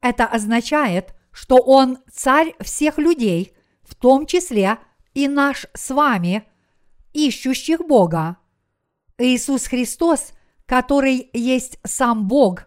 Это 0.00 0.26
означает, 0.26 1.14
что 1.32 1.56
он 1.56 1.98
царь 2.12 2.54
всех 2.60 2.98
людей, 2.98 3.54
в 3.82 3.94
том 3.94 4.26
числе 4.26 4.78
и 5.14 5.28
наш 5.28 5.66
с 5.74 5.90
вами– 5.90 6.44
ищущих 7.14 7.80
Бога. 7.80 8.36
Иисус 9.16 9.66
Христос, 9.66 10.32
который 10.66 11.30
есть 11.32 11.78
сам 11.84 12.28
Бог, 12.28 12.64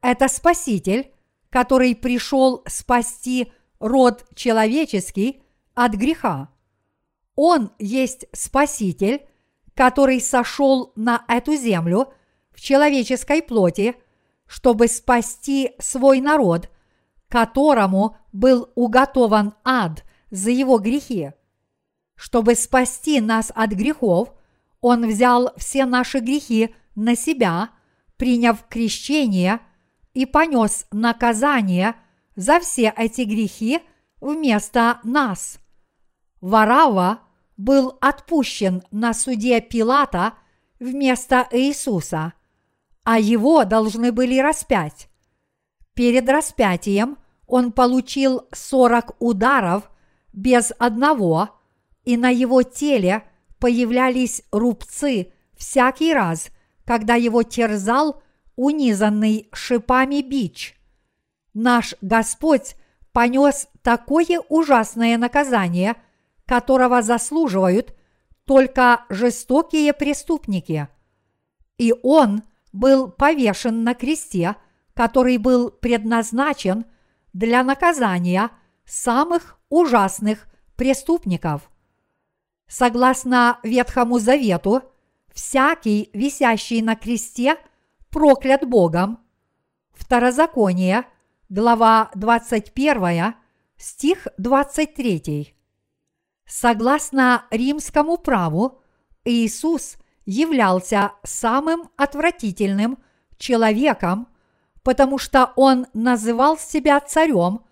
это 0.00 0.28
Спаситель, 0.28 1.10
который 1.50 1.96
пришел 1.96 2.62
спасти 2.66 3.52
род 3.80 4.24
человеческий 4.34 5.42
от 5.74 5.94
греха. 5.94 6.50
Он 7.34 7.72
есть 7.78 8.26
Спаситель, 8.32 9.26
который 9.74 10.20
сошел 10.20 10.92
на 10.96 11.24
эту 11.28 11.56
землю 11.56 12.12
в 12.56 12.60
человеческой 12.60 13.42
плоти, 13.42 13.94
чтобы 14.46 14.88
спасти 14.88 15.72
свой 15.78 16.20
народ, 16.20 16.70
которому 17.28 18.16
был 18.32 18.70
уготован 18.74 19.54
ад 19.64 20.04
за 20.30 20.50
его 20.50 20.78
грехи. 20.78 21.32
Чтобы 22.14 22.54
спасти 22.54 23.20
нас 23.20 23.52
от 23.54 23.70
грехов, 23.72 24.32
Он 24.80 25.06
взял 25.06 25.52
все 25.56 25.84
наши 25.84 26.20
грехи 26.20 26.74
на 26.94 27.14
себя, 27.14 27.70
приняв 28.16 28.66
крещение 28.68 29.60
и 30.14 30.24
понес 30.24 30.86
наказание 30.90 31.94
за 32.36 32.58
все 32.60 32.92
эти 32.96 33.22
грехи 33.22 33.80
вместо 34.20 34.98
нас. 35.04 35.58
Варава 36.40 37.20
был 37.56 37.98
отпущен 38.00 38.82
на 38.90 39.12
суде 39.12 39.60
Пилата 39.60 40.34
вместо 40.78 41.46
Иисуса, 41.50 42.32
а 43.06 43.20
его 43.20 43.64
должны 43.64 44.10
были 44.10 44.40
распять. 44.40 45.08
Перед 45.94 46.28
распятием 46.28 47.18
он 47.46 47.70
получил 47.70 48.48
сорок 48.52 49.14
ударов 49.20 49.88
без 50.32 50.72
одного, 50.76 51.50
и 52.02 52.16
на 52.16 52.30
его 52.30 52.64
теле 52.64 53.22
появлялись 53.60 54.42
рубцы 54.50 55.32
всякий 55.56 56.12
раз, 56.12 56.48
когда 56.84 57.14
его 57.14 57.44
терзал 57.44 58.24
унизанный 58.56 59.50
шипами 59.52 60.20
бич. 60.20 60.74
Наш 61.54 61.94
Господь 62.00 62.74
понес 63.12 63.68
такое 63.82 64.40
ужасное 64.48 65.16
наказание, 65.16 65.94
которого 66.44 67.02
заслуживают 67.02 67.94
только 68.46 69.04
жестокие 69.10 69.92
преступники. 69.92 70.88
И 71.78 71.94
Он 72.02 72.42
был 72.76 73.08
повешен 73.10 73.84
на 73.84 73.94
кресте, 73.94 74.56
который 74.94 75.38
был 75.38 75.70
предназначен 75.70 76.84
для 77.32 77.62
наказания 77.62 78.50
самых 78.84 79.58
ужасных 79.68 80.46
преступников. 80.76 81.70
Согласно 82.68 83.58
Ветхому 83.62 84.18
Завету, 84.18 84.82
всякий, 85.32 86.10
висящий 86.12 86.82
на 86.82 86.96
кресте, 86.96 87.56
проклят 88.10 88.68
Богом. 88.68 89.18
Второзаконие, 89.92 91.04
глава 91.48 92.10
21, 92.14 93.34
стих 93.76 94.26
23. 94.38 95.54
Согласно 96.46 97.44
римскому 97.50 98.18
праву, 98.18 98.82
Иисус 99.24 99.96
являлся 100.26 101.12
самым 101.22 101.88
отвратительным 101.96 102.98
человеком, 103.38 104.28
потому 104.82 105.18
что 105.18 105.52
он 105.56 105.86
называл 105.94 106.58
себя 106.58 107.00
царем, 107.00 107.62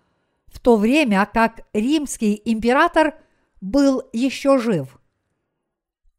в 0.46 0.60
то 0.60 0.76
время 0.76 1.28
как 1.32 1.66
римский 1.72 2.40
император 2.44 3.14
был 3.60 4.02
еще 4.12 4.58
жив. 4.58 4.98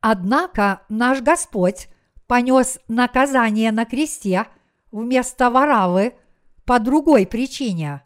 Однако 0.02 0.82
наш 0.90 1.22
Господь 1.22 1.88
понес 2.28 2.80
наказание 2.88 3.72
на 3.72 3.86
кресте 3.86 4.46
вместо 4.92 5.50
Варавы 5.50 6.16
по 6.66 6.80
другой 6.80 7.26
причине. 7.26 8.04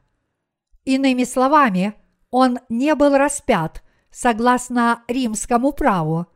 Иными 0.86 1.24
словами, 1.24 1.94
он 2.32 2.60
не 2.70 2.96
был 2.96 3.18
распят 3.18 3.84
согласно 4.12 5.04
римскому 5.08 5.72
праву. 5.72 6.28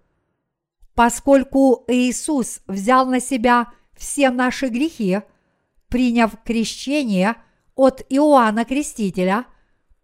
Поскольку 0.95 1.85
Иисус 1.87 2.61
взял 2.67 3.05
на 3.05 3.19
себя 3.19 3.71
все 3.95 4.29
наши 4.29 4.67
грехи, 4.67 5.21
приняв 5.87 6.35
крещение 6.43 7.35
от 7.75 8.05
Иоанна 8.09 8.65
Крестителя, 8.65 9.45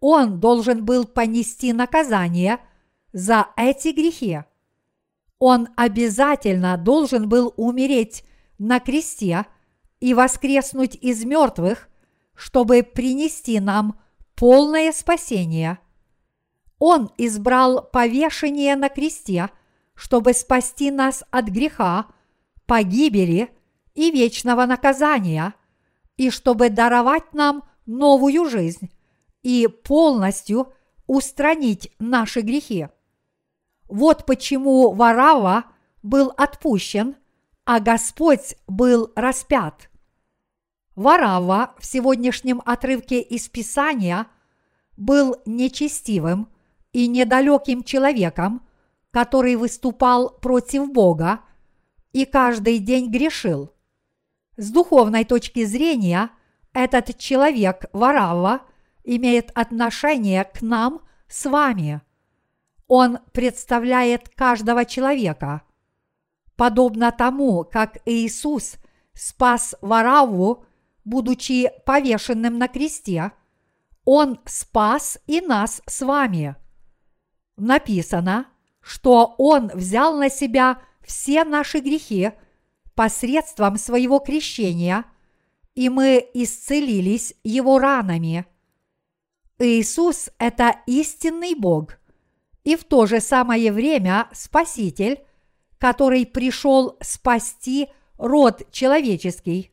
он 0.00 0.40
должен 0.40 0.84
был 0.84 1.04
понести 1.04 1.72
наказание 1.72 2.58
за 3.12 3.48
эти 3.56 3.88
грехи. 3.88 4.40
Он 5.38 5.68
обязательно 5.76 6.76
должен 6.76 7.28
был 7.28 7.54
умереть 7.56 8.24
на 8.58 8.80
кресте 8.80 9.46
и 10.00 10.14
воскреснуть 10.14 10.96
из 10.96 11.24
мертвых, 11.24 11.88
чтобы 12.34 12.82
принести 12.82 13.60
нам 13.60 14.00
полное 14.34 14.92
спасение. 14.92 15.78
Он 16.78 17.10
избрал 17.18 17.82
повешение 17.90 18.74
на 18.76 18.88
кресте, 18.88 19.50
чтобы 20.00 20.32
спасти 20.32 20.90
нас 20.90 21.24
от 21.30 21.48
греха, 21.48 22.06
погибели 22.64 23.50
и 23.94 24.10
вечного 24.10 24.64
наказания, 24.64 25.54
и 26.16 26.30
чтобы 26.30 26.70
даровать 26.70 27.34
нам 27.34 27.64
новую 27.84 28.48
жизнь 28.48 28.90
и 29.42 29.66
полностью 29.66 30.72
устранить 31.06 31.92
наши 31.98 32.40
грехи. 32.40 32.88
Вот 33.90 34.24
почему 34.24 34.92
Варава 34.92 35.64
был 36.02 36.32
отпущен, 36.34 37.16
а 37.66 37.78
Господь 37.78 38.56
был 38.66 39.12
распят. 39.14 39.90
Варава 40.96 41.74
в 41.78 41.84
сегодняшнем 41.84 42.62
отрывке 42.64 43.20
из 43.20 43.50
Писания 43.50 44.28
был 44.96 45.36
нечестивым 45.44 46.48
и 46.94 47.06
недалеким 47.06 47.84
человеком, 47.84 48.62
который 49.10 49.56
выступал 49.56 50.30
против 50.30 50.90
Бога 50.92 51.40
и 52.12 52.24
каждый 52.24 52.78
день 52.78 53.10
грешил. 53.10 53.72
С 54.56 54.70
духовной 54.70 55.24
точки 55.24 55.64
зрения 55.64 56.30
этот 56.72 57.16
человек 57.18 57.86
Варава 57.92 58.62
имеет 59.04 59.50
отношение 59.54 60.44
к 60.44 60.62
нам 60.62 61.02
с 61.28 61.48
вами. 61.48 62.02
Он 62.86 63.18
представляет 63.32 64.28
каждого 64.28 64.84
человека. 64.84 65.62
Подобно 66.56 67.10
тому, 67.10 67.64
как 67.64 67.98
Иисус 68.04 68.76
спас 69.14 69.74
Вараву, 69.80 70.64
будучи 71.04 71.70
повешенным 71.86 72.58
на 72.58 72.68
кресте, 72.68 73.32
Он 74.04 74.38
спас 74.44 75.18
и 75.26 75.40
нас 75.40 75.82
с 75.86 76.02
вами. 76.02 76.56
Написано, 77.56 78.49
что 78.80 79.34
Он 79.38 79.68
взял 79.68 80.16
на 80.16 80.30
себя 80.30 80.80
все 81.02 81.44
наши 81.44 81.80
грехи 81.80 82.32
посредством 82.94 83.76
своего 83.76 84.18
крещения, 84.18 85.04
и 85.74 85.88
мы 85.88 86.28
исцелились 86.34 87.34
Его 87.42 87.78
ранами– 87.78 88.46
Иисус– 89.60 90.30
это 90.38 90.76
истинный 90.86 91.54
Бог 91.54 91.98
и 92.64 92.76
в 92.76 92.84
то 92.84 93.04
же 93.04 93.20
самое 93.20 93.72
время 93.72 94.28
Спаситель, 94.32 95.22
который 95.78 96.24
пришел 96.24 96.96
спасти 97.02 97.88
род 98.16 98.70
человеческий. 98.70 99.70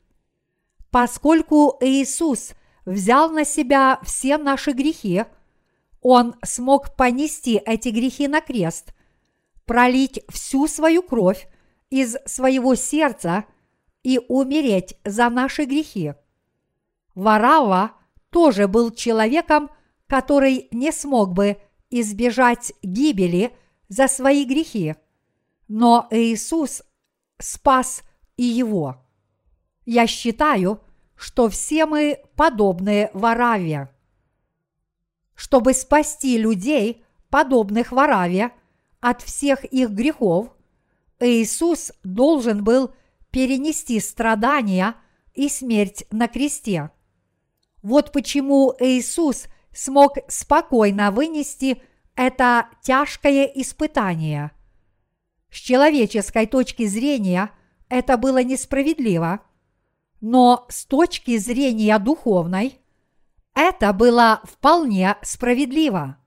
Поскольку 0.92 1.78
Иисус 1.80 2.52
взял 2.86 3.30
на 3.30 3.46
себя 3.46 4.00
все 4.04 4.38
наши 4.38 4.72
грехи, 4.72 5.24
Он 6.02 6.36
смог 6.44 6.96
понести 6.96 7.62
эти 7.66 7.90
грехи 7.90 8.28
на 8.28 8.42
крест, 8.42 8.94
пролить 9.68 10.24
всю 10.30 10.68
свою 10.68 11.04
кровь 11.04 11.48
из 11.92 12.18
своего 12.26 12.74
сердца 12.74 13.46
и 14.02 14.20
умереть 14.28 14.98
за 15.06 15.30
наши 15.30 15.66
грехи. 15.66 16.14
Варава 17.14 17.92
тоже 18.32 18.68
был 18.68 18.92
человеком, 18.92 19.70
который 20.08 20.68
не 20.72 20.92
смог 20.92 21.34
бы 21.34 21.58
избежать 21.90 22.74
гибели 22.82 23.54
за 23.90 24.08
свои 24.08 24.46
грехи, 24.46 24.96
но 25.68 26.08
Иисус 26.12 26.84
спас 27.38 28.04
и 28.38 28.44
его. 28.44 29.04
Я 29.86 30.08
считаю, 30.08 30.82
что 31.16 31.50
все 31.50 31.86
мы 31.86 32.20
подобны 32.36 33.10
Вараве. 33.14 33.90
Чтобы 35.36 35.74
спасти 35.74 36.38
людей, 36.38 37.04
подобных 37.30 37.92
Вараве, 37.92 38.52
от 39.00 39.22
всех 39.22 39.64
их 39.66 39.90
грехов, 39.92 40.50
Иисус 41.20 41.92
должен 42.04 42.64
был 42.64 42.92
перенести 43.32 44.00
страдания 44.00 44.96
и 45.34 45.50
смерть 45.50 46.06
на 46.12 46.28
кресте. 46.28 46.92
Вот 47.82 48.12
почему 48.12 48.74
Иисус– 48.80 49.46
смог 49.78 50.18
спокойно 50.28 51.12
вынести 51.12 51.82
это 52.16 52.68
тяжкое 52.82 53.46
испытание. 53.46 54.52
С 55.52 55.58
человеческой 55.58 56.48
точки 56.48 56.88
зрения 56.88 57.52
это 57.88 58.18
было 58.18 58.44
несправедливо, 58.44 59.42
но 60.20 60.66
с 60.70 60.86
точки 60.86 61.38
зрения 61.38 61.98
духовной 62.00 62.80
это 63.54 63.94
было 63.94 64.42
вполне 64.44 65.16
справедливо. 65.22 66.18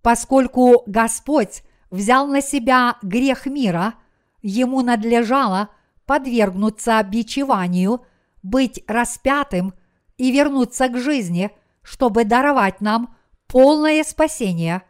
Поскольку 0.00 0.84
Господь 0.86 1.62
взял 1.90 2.26
на 2.26 2.40
себя 2.40 2.96
грех 3.02 3.46
мира, 3.46 3.94
ему 4.42 4.82
надлежало 4.82 5.68
подвергнуться 6.06 7.02
бичеванию, 7.02 8.04
быть 8.42 8.82
распятым 8.86 9.74
и 10.16 10.32
вернуться 10.32 10.88
к 10.88 10.98
жизни– 10.98 11.50
чтобы 11.88 12.24
даровать 12.24 12.82
нам 12.82 13.16
полное 13.46 14.04
спасение. 14.04 14.82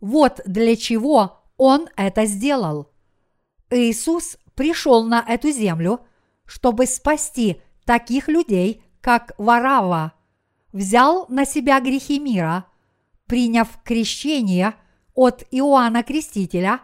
Вот 0.00 0.40
для 0.46 0.76
чего 0.76 1.42
Он 1.56 1.88
это 1.96 2.24
сделал. 2.26 2.88
Иисус 3.68 4.38
пришел 4.54 5.02
на 5.02 5.24
эту 5.26 5.50
землю, 5.50 6.06
чтобы 6.46 6.86
спасти 6.86 7.60
таких 7.84 8.28
людей, 8.28 8.84
как 9.00 9.32
Варава, 9.38 10.12
взял 10.72 11.26
на 11.28 11.44
себя 11.44 11.80
грехи 11.80 12.20
мира, 12.20 12.66
приняв 13.26 13.68
крещение 13.82 14.74
от 15.20 15.44
Иоанна 15.50 16.02
Крестителя 16.02 16.80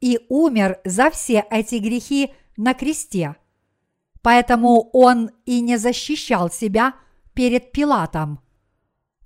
и 0.00 0.20
умер 0.28 0.78
за 0.84 1.10
все 1.10 1.44
эти 1.50 1.76
грехи 1.76 2.32
на 2.56 2.74
кресте. 2.74 3.34
Поэтому 4.22 4.88
он 4.92 5.32
и 5.46 5.60
не 5.60 5.78
защищал 5.78 6.48
себя 6.48 6.94
перед 7.34 7.72
Пилатом. 7.72 8.38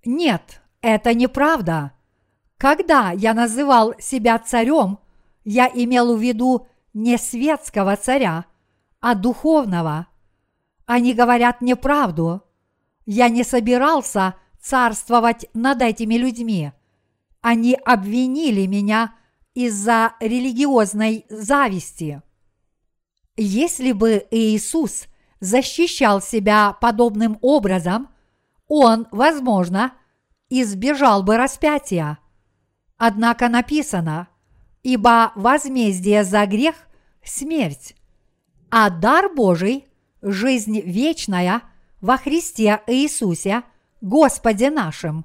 Нет, 0.07 0.63
это 0.81 1.13
неправда. 1.13 1.93
Когда 2.57 3.11
я 3.11 3.35
называл 3.35 3.93
себя 3.99 4.39
царем, 4.39 5.01
я 5.45 5.69
имел 5.69 6.17
в 6.17 6.23
виду 6.23 6.67
не 6.95 7.19
светского 7.19 7.95
царя, 7.97 8.47
а 9.01 9.15
духовного. 9.15 10.07
Они 10.87 11.13
говорят 11.13 11.61
неправду. 11.61 12.43
Я 13.05 13.29
не 13.29 13.45
собирался 13.45 14.35
царствовать 14.59 15.45
над 15.53 15.83
этими 15.83 16.15
людьми. 16.15 16.73
Они 17.49 17.75
обвинили 17.75 18.67
меня 18.67 19.15
из-за 19.55 20.15
религиозной 20.19 21.27
зависти. 21.29 22.21
Если 23.37 23.93
бы 23.93 24.27
Иисус 24.33 25.05
защищал 25.39 26.21
себя 26.21 26.77
подобным 26.81 27.39
образом, 27.43 28.09
он, 28.67 29.07
возможно, 29.13 29.93
избежал 30.51 31.23
бы 31.23 31.37
распятия. 31.37 32.19
Однако 32.97 33.49
написано, 33.49 34.27
ибо 34.83 35.31
возмездие 35.37 36.25
за 36.25 36.47
грех– 36.47 36.75
смерть, 37.25 37.95
а 38.73 38.91
дар 38.91 39.33
Божий– 39.33 39.87
жизнь 40.21 40.81
вечная 40.81 41.63
во 42.01 42.17
Христе 42.17 42.83
Иисусе, 42.89 43.63
Господе 44.01 44.69
нашим. 44.69 45.25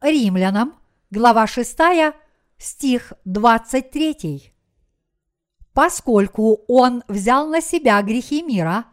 Римлянам, 0.00 0.74
глава 1.10 1.46
6, 1.46 1.78
стих 2.58 3.12
23. 3.24 4.52
Поскольку 5.72 6.64
он 6.68 7.02
взял 7.08 7.48
на 7.48 7.60
себя 7.60 8.02
грехи 8.02 8.42
мира, 8.42 8.84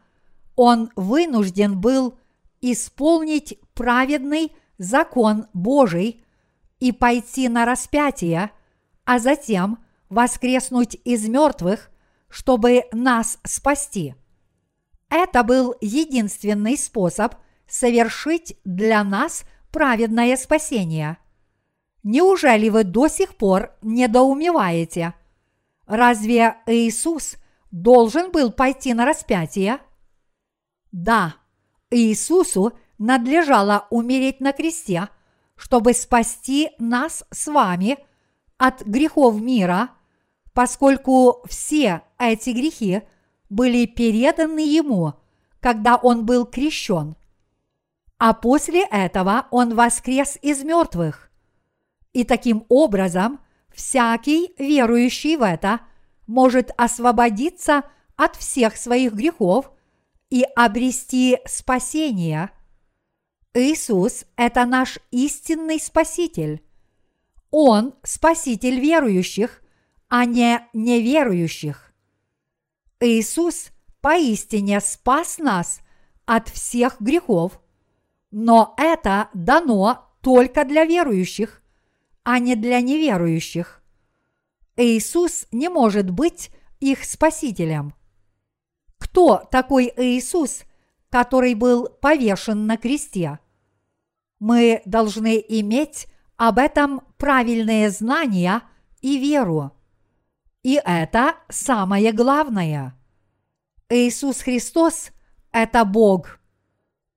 он 0.56 0.92
вынужден 0.96 1.80
был 1.80 2.18
исполнить 2.62 3.60
праведный 3.74 4.54
закон 4.78 5.48
Божий 5.54 6.24
и 6.80 6.92
пойти 6.92 7.50
на 7.50 7.66
распятие, 7.66 8.52
а 9.04 9.20
затем 9.20 9.80
воскреснуть 10.10 10.98
из 11.04 11.28
мертвых, 11.28 11.90
чтобы 12.30 12.84
нас 12.94 13.40
спасти. 13.44 14.16
Это 15.10 15.44
был 15.44 15.76
единственный 15.82 16.78
способ 16.78 17.36
совершить 17.68 18.58
для 18.64 19.04
нас 19.04 19.44
праведное 19.72 20.38
спасение. 20.38 21.18
Неужели 22.06 22.70
вы 22.70 22.86
до 22.86 23.10
сих 23.10 23.36
пор 23.36 23.76
недоумеваете– 23.82 25.14
Разве 25.88 26.58
Иисус 26.66 27.38
должен 27.72 28.32
был 28.32 28.52
пойти 28.52 28.94
на 28.94 29.06
распятие? 29.06 29.80
Да, 30.92 31.36
Иисусу 31.92 32.74
надлежало 32.98 33.88
умереть 33.90 34.40
на 34.40 34.52
кресте, 34.52 35.10
чтобы 35.56 35.94
спасти 35.94 36.72
нас 36.80 37.24
с 37.32 37.48
вами 37.48 37.98
от 38.58 38.82
грехов 38.84 39.40
мира, 39.40 39.90
поскольку 40.54 41.44
все 41.48 42.02
эти 42.18 42.50
грехи 42.50 43.04
были 43.50 43.86
переданы 43.86 44.60
Ему, 44.60 45.14
когда 45.60 45.98
Он 45.98 46.26
был 46.26 46.46
крещен. 46.46 47.16
А 48.18 48.34
после 48.34 48.86
этого 48.86 49.48
Он 49.52 49.76
воскрес 49.76 50.40
из 50.42 50.64
мертвых. 50.64 51.30
И 52.16 52.24
таким 52.24 52.66
образом 52.70 53.40
Всякий, 53.76 54.54
верующий 54.58 55.36
в 55.36 55.44
это, 55.44 55.82
может 56.28 56.72
освободиться 56.78 57.84
от 58.16 58.38
всех 58.38 58.78
своих 58.78 59.12
грехов 59.12 59.70
и 60.30 60.46
обрести 60.56 61.40
спасение. 61.46 62.52
Иисус– 63.54 64.26
это 64.38 64.66
наш 64.66 64.98
истинный 65.12 65.78
Спаситель. 65.78 66.64
Он– 67.52 67.94
Спаситель 68.04 68.80
верующих, 68.80 69.62
а 70.08 70.24
не 70.24 70.66
неверующих. 70.72 71.94
Иисус 73.02 73.72
поистине 74.00 74.80
спас 74.80 75.38
нас 75.38 75.82
от 76.26 76.48
всех 76.48 77.02
грехов, 77.02 77.60
но 78.32 78.74
это 78.78 79.30
дано 79.34 80.06
только 80.22 80.64
для 80.64 80.86
верующих, 80.86 81.62
а 82.26 82.40
не 82.40 82.56
для 82.56 82.82
неверующих. 82.82 83.82
Иисус 84.76 85.46
не 85.52 85.70
может 85.70 86.10
быть 86.10 86.50
их 86.80 87.06
спасителем. 87.06 87.94
Кто 88.98 89.38
такой 89.38 89.94
Иисус, 89.96 90.64
который 91.10 91.54
был 91.54 91.88
повешен 91.88 92.66
на 92.66 92.78
кресте? 92.78 93.40
Мы 94.40 94.82
должны 94.86 95.42
иметь 95.48 96.08
об 96.36 96.58
этом 96.58 97.02
правильные 97.18 97.92
знания 97.92 98.64
и 99.02 99.20
веру. 99.20 99.72
И 100.64 100.82
это 100.84 101.36
самое 101.48 102.12
главное. 102.12 103.00
Иисус 103.88 104.42
Христос– 104.42 105.12
это 105.52 105.86
Бог. 105.86 106.40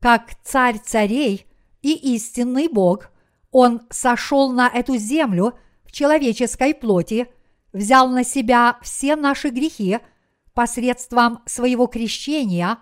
Как 0.01 0.37
царь 0.45 0.79
царей 0.79 1.47
и 1.81 2.15
истинный 2.15 2.69
Бог– 2.69 3.11
он 3.51 3.83
сошел 3.91 4.53
на 4.53 4.69
эту 4.69 4.97
землю 4.97 5.55
в 5.85 5.93
человеческой 5.93 6.75
плоти, 6.75 7.29
взял 7.73 8.09
на 8.09 8.25
себя 8.25 8.79
все 8.83 9.17
наши 9.17 9.49
грехи 9.49 10.01
посредством 10.53 11.41
своего 11.47 11.87
крещения, 11.87 12.79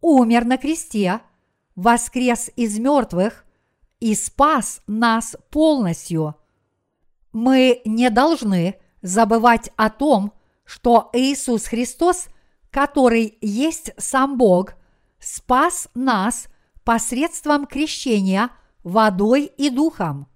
умер 0.00 0.44
на 0.44 0.58
кресте, 0.58 1.20
воскрес 1.74 2.50
из 2.56 2.78
мертвых 2.78 3.44
и 4.00 4.14
спас 4.14 4.80
нас 4.86 5.36
полностью. 5.50 6.34
Мы 7.32 7.82
не 7.84 8.10
должны 8.10 8.76
забывать 9.00 9.70
о 9.76 9.90
том, 9.90 10.32
что 10.64 11.08
Иисус 11.12 11.64
Христос, 11.64 12.26
который 12.70 13.38
есть 13.40 13.92
сам 13.96 14.36
Бог, 14.36 14.74
спас 15.18 15.88
нас 15.94 16.48
посредством 16.84 17.66
крещения– 17.66 18.50
водой 18.82 19.50
и 19.56 19.70
духом. 19.70 20.28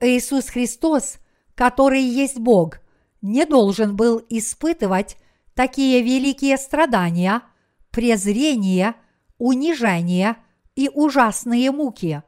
Иисус 0.00 0.48
Христос, 0.48 1.18
который 1.54 2.02
есть 2.02 2.38
Бог, 2.38 2.80
не 3.22 3.46
должен 3.46 3.96
был 3.96 4.22
испытывать 4.28 5.16
такие 5.54 6.02
великие 6.02 6.58
страдания, 6.58 7.42
презрение, 7.90 8.94
унижение 9.38 10.36
и 10.74 10.90
ужасные 10.92 11.70
муки. 11.70 12.22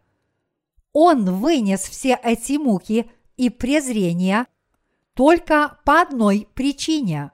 Он 0.93 1.39
вынес 1.39 1.81
все 1.81 2.19
эти 2.23 2.57
муки 2.57 3.11
и 3.37 3.51
презрения 3.51 4.47
только 5.15 5.79
по 5.85 6.01
одной 6.01 6.49
причине. 6.55 7.33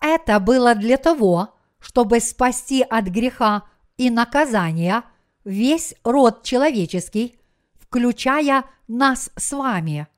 Это 0.00 0.38
было 0.38 0.74
для 0.74 0.98
того, 0.98 1.54
чтобы 1.78 2.20
спасти 2.20 2.82
от 2.82 3.06
греха 3.06 3.64
и 3.96 4.10
наказания– 4.10 5.02
весь 5.46 5.94
род 6.02 6.42
человеческий, 6.42 7.38
включая 7.78 8.64
нас 8.88 9.30
с 9.36 9.52
вами. 9.52 10.08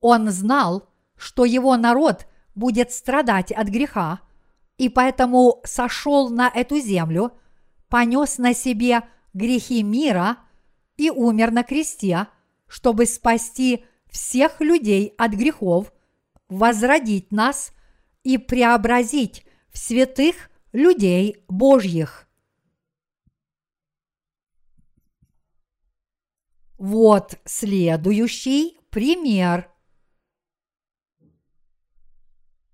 Он 0.00 0.30
знал, 0.30 0.88
что 1.16 1.44
его 1.44 1.76
народ 1.76 2.26
будет 2.54 2.92
страдать 2.92 3.50
от 3.50 3.66
греха, 3.68 4.20
и 4.78 4.88
поэтому 4.88 5.60
сошел 5.64 6.30
на 6.30 6.48
эту 6.48 6.78
землю, 6.78 7.32
понес 7.88 8.38
на 8.38 8.54
себе 8.54 9.02
грехи 9.34 9.82
мира 9.82 10.38
и 10.96 11.10
умер 11.10 11.50
на 11.50 11.64
кресте, 11.64 12.28
чтобы 12.68 13.06
спасти 13.06 13.84
всех 14.08 14.60
людей 14.60 15.14
от 15.18 15.32
грехов, 15.32 15.92
возродить 16.48 17.32
нас 17.32 17.72
и 18.22 18.38
преобразить 18.38 19.44
в 19.72 19.78
святых 19.78 20.36
людей 20.72 21.44
Божьих. 21.48 22.23
Вот 26.86 27.38
следующий 27.46 28.78
пример. 28.90 29.70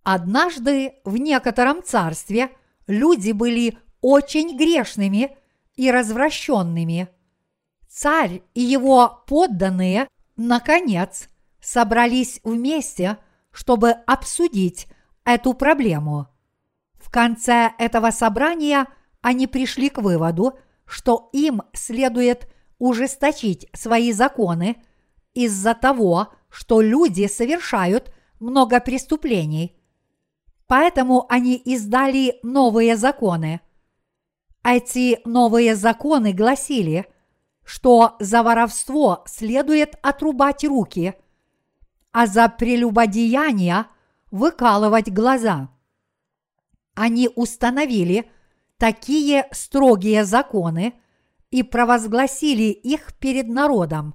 Однажды 0.02 0.94
в 1.04 1.16
некотором 1.16 1.80
царстве 1.84 2.50
люди 2.88 3.30
были 3.30 3.78
очень 4.00 4.56
грешными 4.56 5.38
и 5.76 5.92
развращенными. 5.92 7.08
Царь 7.88 8.42
и 8.52 8.60
его 8.62 9.22
подданные, 9.28 10.08
наконец, 10.34 11.28
собрались 11.60 12.40
вместе, 12.42 13.16
чтобы 13.52 13.90
обсудить 13.90 14.88
эту 15.24 15.54
проблему. 15.54 16.26
В 16.94 17.12
конце 17.12 17.70
этого 17.78 18.10
собрания 18.10 18.88
они 19.20 19.46
пришли 19.46 19.88
к 19.88 19.98
выводу, 19.98 20.58
что 20.84 21.30
им 21.32 21.62
следует 21.72 22.52
ужесточить 22.80 23.68
свои 23.72 24.10
законы 24.10 24.82
из-за 25.34 25.74
того, 25.74 26.32
что 26.48 26.80
люди 26.80 27.28
совершают 27.28 28.12
много 28.40 28.80
преступлений. 28.80 29.76
Поэтому 30.66 31.26
они 31.28 31.56
издали 31.56 32.40
новые 32.42 32.96
законы. 32.96 33.60
Эти 34.64 35.20
новые 35.24 35.76
законы 35.76 36.32
гласили, 36.32 37.06
что 37.64 38.16
за 38.18 38.42
воровство 38.42 39.22
следует 39.26 39.94
отрубать 40.02 40.64
руки, 40.64 41.14
а 42.12 42.26
за 42.26 42.48
прелюбодеяние 42.48 43.86
выкалывать 44.30 45.10
глаза. 45.10 45.70
Они 46.94 47.28
установили 47.34 48.30
такие 48.78 49.46
строгие 49.52 50.24
законы 50.24 50.94
и 51.50 51.62
провозгласили 51.62 52.70
их 52.70 53.14
перед 53.14 53.48
народом. 53.48 54.14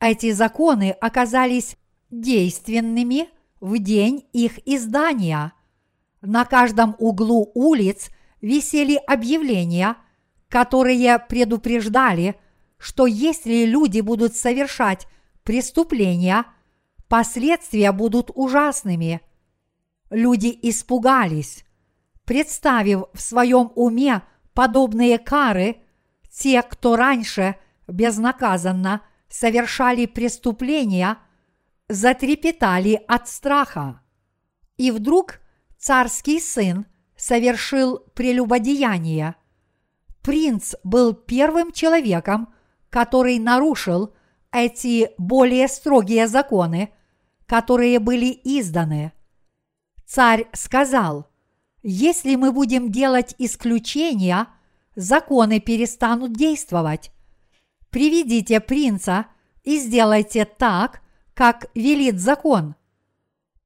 Эти 0.00 0.32
законы 0.32 0.90
оказались 0.90 1.76
действенными 2.10 3.28
в 3.60 3.78
день 3.78 4.26
их 4.32 4.58
издания. 4.66 5.52
На 6.20 6.44
каждом 6.44 6.96
углу 6.98 7.50
улиц 7.54 8.10
висели 8.40 8.96
объявления, 9.06 9.96
которые 10.48 11.18
предупреждали, 11.18 12.34
что 12.78 13.06
если 13.06 13.64
люди 13.64 14.00
будут 14.00 14.34
совершать 14.34 15.06
преступления, 15.44 16.44
последствия 17.08 17.92
будут 17.92 18.30
ужасными. 18.34 19.20
Люди 20.10 20.58
испугались. 20.62 21.64
Представив 22.24 23.04
в 23.14 23.20
своем 23.20 23.70
уме 23.76 24.22
подобные 24.54 25.18
кары, 25.18 25.81
те, 26.32 26.62
кто 26.62 26.96
раньше 26.96 27.56
безнаказанно 27.86 29.02
совершали 29.28 30.06
преступления, 30.06 31.18
затрепетали 31.88 33.00
от 33.06 33.28
страха. 33.28 34.00
И 34.76 34.90
вдруг 34.90 35.40
царский 35.78 36.40
сын 36.40 36.86
совершил 37.16 37.98
прелюбодеяние. 38.14 39.34
Принц 40.22 40.74
был 40.84 41.12
первым 41.12 41.72
человеком, 41.72 42.52
который 42.88 43.38
нарушил 43.38 44.14
эти 44.52 45.10
более 45.18 45.68
строгие 45.68 46.28
законы, 46.28 46.92
которые 47.46 47.98
были 47.98 48.38
изданы. 48.44 49.12
Царь 50.06 50.46
сказал, 50.52 51.28
если 51.82 52.36
мы 52.36 52.52
будем 52.52 52.90
делать 52.90 53.34
исключения, 53.38 54.48
законы 54.94 55.60
перестанут 55.60 56.32
действовать. 56.32 57.10
Приведите 57.90 58.60
принца 58.60 59.26
и 59.64 59.78
сделайте 59.78 60.44
так, 60.44 61.00
как 61.34 61.66
велит 61.74 62.20
закон. 62.20 62.74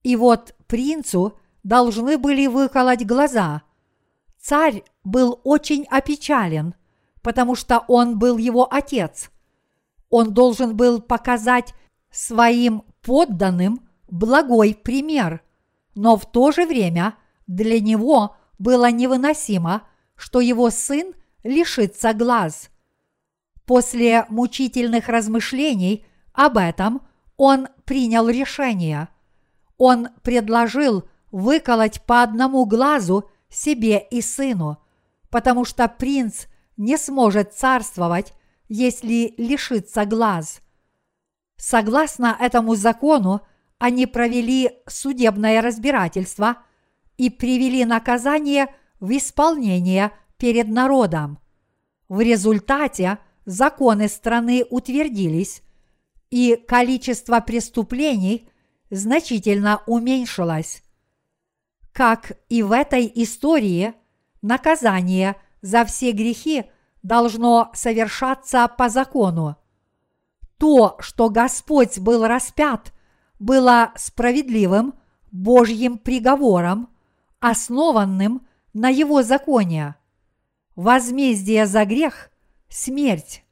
И 0.03 0.17
вот 0.17 0.55
принцу 0.67 1.39
должны 1.63 2.19
были 2.19 2.47
выколоть 2.47 3.05
глаза. 3.05 3.63
Царь 4.41 4.85
был 5.03 5.41
очень 5.43 5.85
опечален, 5.91 6.75
потому 7.23 7.57
что 7.57 7.85
он 7.89 8.19
был 8.19 8.37
его 8.37 8.73
отец. 8.73 9.31
Он 10.11 10.33
должен 10.33 10.77
был 10.77 11.01
показать 11.01 11.75
своим 12.11 12.85
подданным 13.03 13.81
благой 14.09 14.75
пример, 14.75 15.43
но 15.95 16.17
в 16.17 16.31
то 16.31 16.53
же 16.53 16.67
время 16.67 17.15
для 17.47 17.81
него 17.81 18.37
было 18.59 18.91
невыносимо, 18.91 19.83
что 20.17 20.41
его 20.41 20.71
сын 20.71 21.15
лишится 21.45 22.13
глаз. 22.13 22.71
После 23.65 24.27
мучительных 24.29 25.09
размышлений 25.09 26.07
об 26.33 26.57
этом 26.59 27.07
он 27.37 27.69
принял 27.85 28.29
решение. 28.29 29.09
Он 29.77 30.09
предложил 30.23 31.09
выколоть 31.31 32.03
по 32.03 32.23
одному 32.23 32.65
глазу 32.65 33.31
себе 33.49 33.99
и 34.11 34.21
сыну, 34.23 34.79
потому 35.31 35.65
что 35.65 35.89
принц 35.89 36.47
не 36.77 36.97
сможет 36.97 37.55
царствовать, 37.55 38.33
если 38.69 39.35
лишится 39.37 40.05
глаз. 40.05 40.61
Согласно 41.57 42.37
этому 42.39 42.75
закону, 42.75 43.43
они 43.79 44.07
провели 44.07 44.79
судебное 44.87 45.61
разбирательство 45.63 46.59
и 47.17 47.31
привели 47.31 47.85
наказание 47.85 48.75
в 49.01 49.17
исполнение 49.17 50.13
перед 50.37 50.69
народом. 50.69 51.39
В 52.09 52.21
результате 52.21 53.19
законы 53.45 54.09
страны 54.09 54.65
утвердились, 54.69 55.63
и 56.31 56.57
количество 56.57 57.41
преступлений 57.41 58.49
значительно 58.91 59.83
уменьшилось. 59.87 60.83
Как 61.93 62.33
и 62.49 62.63
в 62.63 62.73
этой 62.73 63.11
истории, 63.15 63.95
наказание 64.43 65.37
за 65.63 65.85
все 65.85 66.13
грехи 66.13 66.65
должно 67.03 67.71
совершаться 67.75 68.69
по 68.69 68.89
закону. 68.89 69.57
То, 70.59 70.97
что 71.01 71.29
Господь 71.29 71.99
был 71.99 72.27
распят, 72.27 72.93
было 73.39 73.93
справедливым 73.97 74.95
Божьим 75.31 75.99
приговором, 75.99 76.89
основанным 77.41 78.47
на 78.77 78.91
Его 78.91 79.23
законе. 79.23 79.95
Возмездие 80.75 81.67
за 81.67 81.87
грех– 81.87 82.31
смерть. 82.69 83.43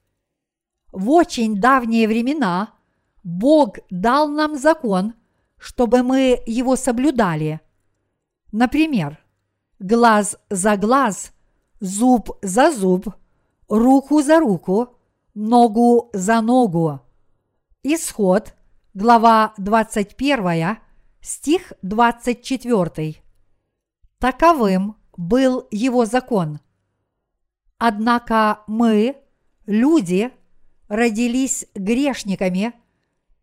В 0.92 1.08
очень 1.10 1.56
давние 1.56 2.06
времена 2.06 2.74
Бог 3.22 3.78
дал 3.88 4.28
нам 4.28 4.58
закон, 4.58 5.14
чтобы 5.56 6.02
мы 6.02 6.42
его 6.44 6.76
соблюдали. 6.76 7.62
Например, 8.52 9.18
глаз 9.78 10.36
за 10.50 10.76
глаз, 10.76 11.32
зуб 11.80 12.36
за 12.42 12.70
зуб, 12.70 13.08
руку 13.66 14.20
за 14.20 14.40
руку, 14.40 14.98
ногу 15.32 16.10
за 16.12 16.42
ногу. 16.42 17.00
Исход, 17.82 18.54
глава 18.92 19.54
21, 19.56 20.76
стих 21.22 21.72
24. 21.80 23.22
Таковым 24.18 24.96
был 25.16 25.66
его 25.70 26.04
закон. 26.04 26.60
Однако 27.78 28.60
мы, 28.66 29.16
люди, 29.66 30.30
родились 30.88 31.66
грешниками 31.74 32.72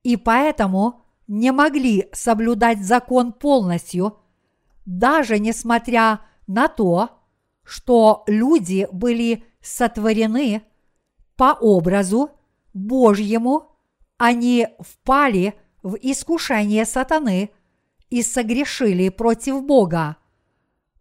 и 0.04 0.18
поэтому 0.18 1.06
не 1.28 1.52
могли 1.52 2.10
соблюдать 2.12 2.84
закон 2.84 3.34
полностью, 3.34 4.18
даже 4.86 5.40
несмотря 5.40 6.22
на 6.48 6.68
то, 6.68 7.10
что 7.64 8.24
люди 8.28 8.88
были 8.92 9.46
сотворены 9.62 10.64
по 11.38 11.54
образу 11.54 12.32
Божьему, 12.74 13.78
они 14.18 14.67
впали 14.80 15.54
в 15.84 15.96
искушение 16.02 16.86
сатаны 16.86 17.52
и 18.10 18.22
согрешили 18.22 19.10
против 19.10 19.63
Бога. 19.63 20.17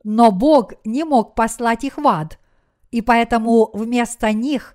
Но 0.03 0.30
Бог 0.30 0.72
не 0.84 1.05
мог 1.05 1.34
послать 1.34 1.84
их 1.84 1.98
в 1.98 2.07
ад, 2.07 2.38
и 2.90 3.03
поэтому 3.03 3.70
вместо 3.72 4.32
них 4.32 4.74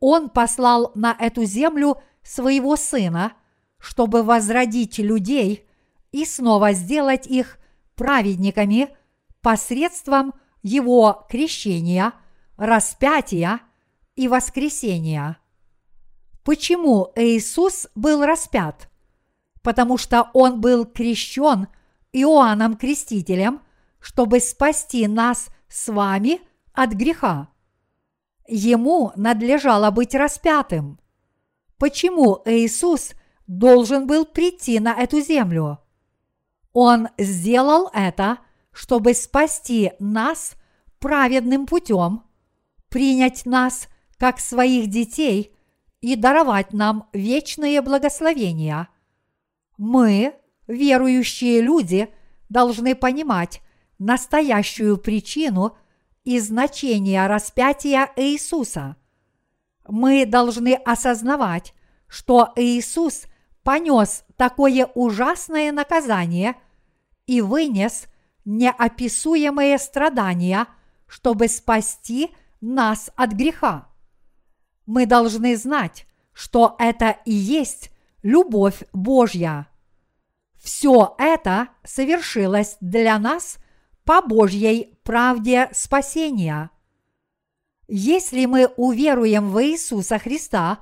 Он 0.00 0.28
послал 0.28 0.92
на 0.94 1.16
эту 1.18 1.44
землю 1.44 2.02
своего 2.22 2.76
Сына, 2.76 3.32
чтобы 3.78 4.22
возродить 4.22 4.98
людей 4.98 5.66
и 6.12 6.24
снова 6.24 6.72
сделать 6.72 7.26
их 7.26 7.58
праведниками 7.94 8.96
посредством 9.40 10.34
Его 10.62 11.26
крещения, 11.28 12.12
распятия 12.56 13.60
и 14.14 14.28
воскресения. 14.28 15.38
Почему 16.44 17.12
Иисус 17.16 17.88
был 17.94 18.24
распят? 18.24 18.88
Потому 19.62 19.98
что 19.98 20.30
Он 20.32 20.60
был 20.60 20.84
крещен 20.84 21.68
Иоанном 22.12 22.76
Крестителем, 22.76 23.60
чтобы 24.06 24.38
спасти 24.38 25.08
нас 25.08 25.48
с 25.68 25.88
вами 25.92 26.40
от 26.72 26.92
греха. 26.92 27.48
Ему 28.46 29.10
надлежало 29.16 29.90
быть 29.90 30.14
распятым. 30.14 31.00
Почему 31.76 32.40
Иисус 32.44 33.14
должен 33.48 34.06
был 34.06 34.24
прийти 34.24 34.78
на 34.78 34.94
эту 34.94 35.20
землю? 35.20 35.80
Он 36.72 37.08
сделал 37.18 37.90
это, 37.92 38.38
чтобы 38.70 39.12
спасти 39.12 39.90
нас 39.98 40.54
праведным 41.00 41.66
путем, 41.66 42.22
принять 42.88 43.44
нас 43.44 43.88
как 44.18 44.38
своих 44.38 44.88
детей 44.88 45.52
и 46.00 46.14
даровать 46.14 46.72
нам 46.72 47.08
вечные 47.12 47.82
благословения. 47.82 48.88
Мы, 49.78 50.36
верующие 50.68 51.60
люди, 51.60 52.08
должны 52.48 52.94
понимать 52.94 53.62
настоящую 53.98 54.98
причину 54.98 55.76
и 56.24 56.38
значение 56.40 57.26
распятия 57.26 58.10
Иисуса. 58.16 58.96
Мы 59.88 60.26
должны 60.26 60.74
осознавать, 60.74 61.72
что 62.08 62.52
Иисус 62.56 63.24
понес 63.62 64.24
такое 64.36 64.86
ужасное 64.94 65.72
наказание 65.72 66.56
и 67.26 67.40
вынес 67.40 68.06
неописуемые 68.44 69.78
страдания, 69.78 70.66
чтобы 71.06 71.48
спасти 71.48 72.30
нас 72.60 73.10
от 73.16 73.32
греха. 73.32 73.88
Мы 74.86 75.06
должны 75.06 75.56
знать, 75.56 76.06
что 76.32 76.76
это 76.78 77.16
и 77.24 77.32
есть 77.32 77.90
любовь 78.22 78.82
Божья. 78.92 79.68
Все 80.56 81.14
это 81.18 81.68
совершилось 81.84 82.76
для 82.80 83.18
нас 83.18 83.58
по 84.06 84.22
Божьей 84.22 84.98
правде 85.02 85.68
спасения. 85.72 86.70
Если 87.88 88.46
мы 88.46 88.66
уверуем 88.76 89.50
в 89.50 89.62
Иисуса 89.62 90.18
Христа, 90.18 90.78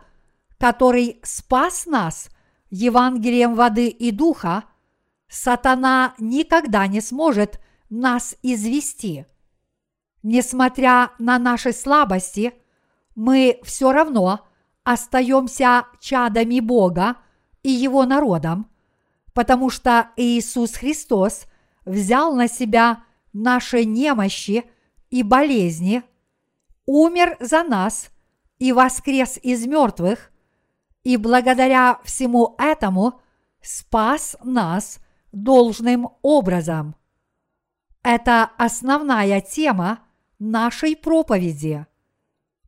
который 0.59 1.21
спас 1.23 1.87
нас 1.87 2.29
Евангелием 2.69 3.55
воды 3.55 3.89
и 3.89 4.11
духа, 4.11 4.65
сатана 5.27 6.15
никогда 6.19 6.87
не 6.87 7.01
сможет 7.01 7.61
нас 7.89 8.37
извести. 8.43 9.27
Несмотря 10.23 11.13
на 11.19 11.39
наши 11.39 11.73
слабости, 11.73 12.53
мы 13.15 13.59
все 13.63 13.91
равно 13.91 14.47
остаемся 14.83 15.87
чадами 15.99 16.61
Бога 16.61 17.17
и 17.63 17.71
Его 17.71 18.05
народом, 18.05 18.71
потому 19.33 19.71
что 19.71 20.11
Иисус 20.17 20.75
Христос 20.75 21.47
взял 21.87 22.35
на 22.35 22.49
себя 22.49 23.03
наши 23.35 23.85
немощи 23.85 24.65
и 25.11 25.23
болезни, 25.23 26.03
умер 26.87 27.37
за 27.41 27.63
нас 27.63 28.11
и 28.59 28.73
воскрес 28.73 29.39
из 29.43 29.67
мертвых, 29.67 30.33
и 31.03 31.19
благодаря 31.19 32.01
всему 32.05 32.55
этому 32.59 33.21
спас 33.61 34.37
нас 34.43 35.01
должным 35.33 36.09
образом. 36.23 36.97
Это 38.03 38.51
основная 38.57 39.41
тема 39.41 40.01
нашей 40.39 40.97
проповеди. 40.97 41.87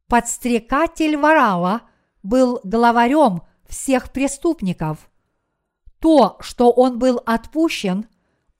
Подстрекатель 0.08 1.16
Варава 1.16 1.82
был 2.22 2.60
главарем 2.64 3.42
всех 3.66 4.12
преступников. 4.12 5.10
То, 6.00 6.36
что 6.40 6.70
он 6.70 6.98
был 6.98 7.20
отпущен, 7.24 8.06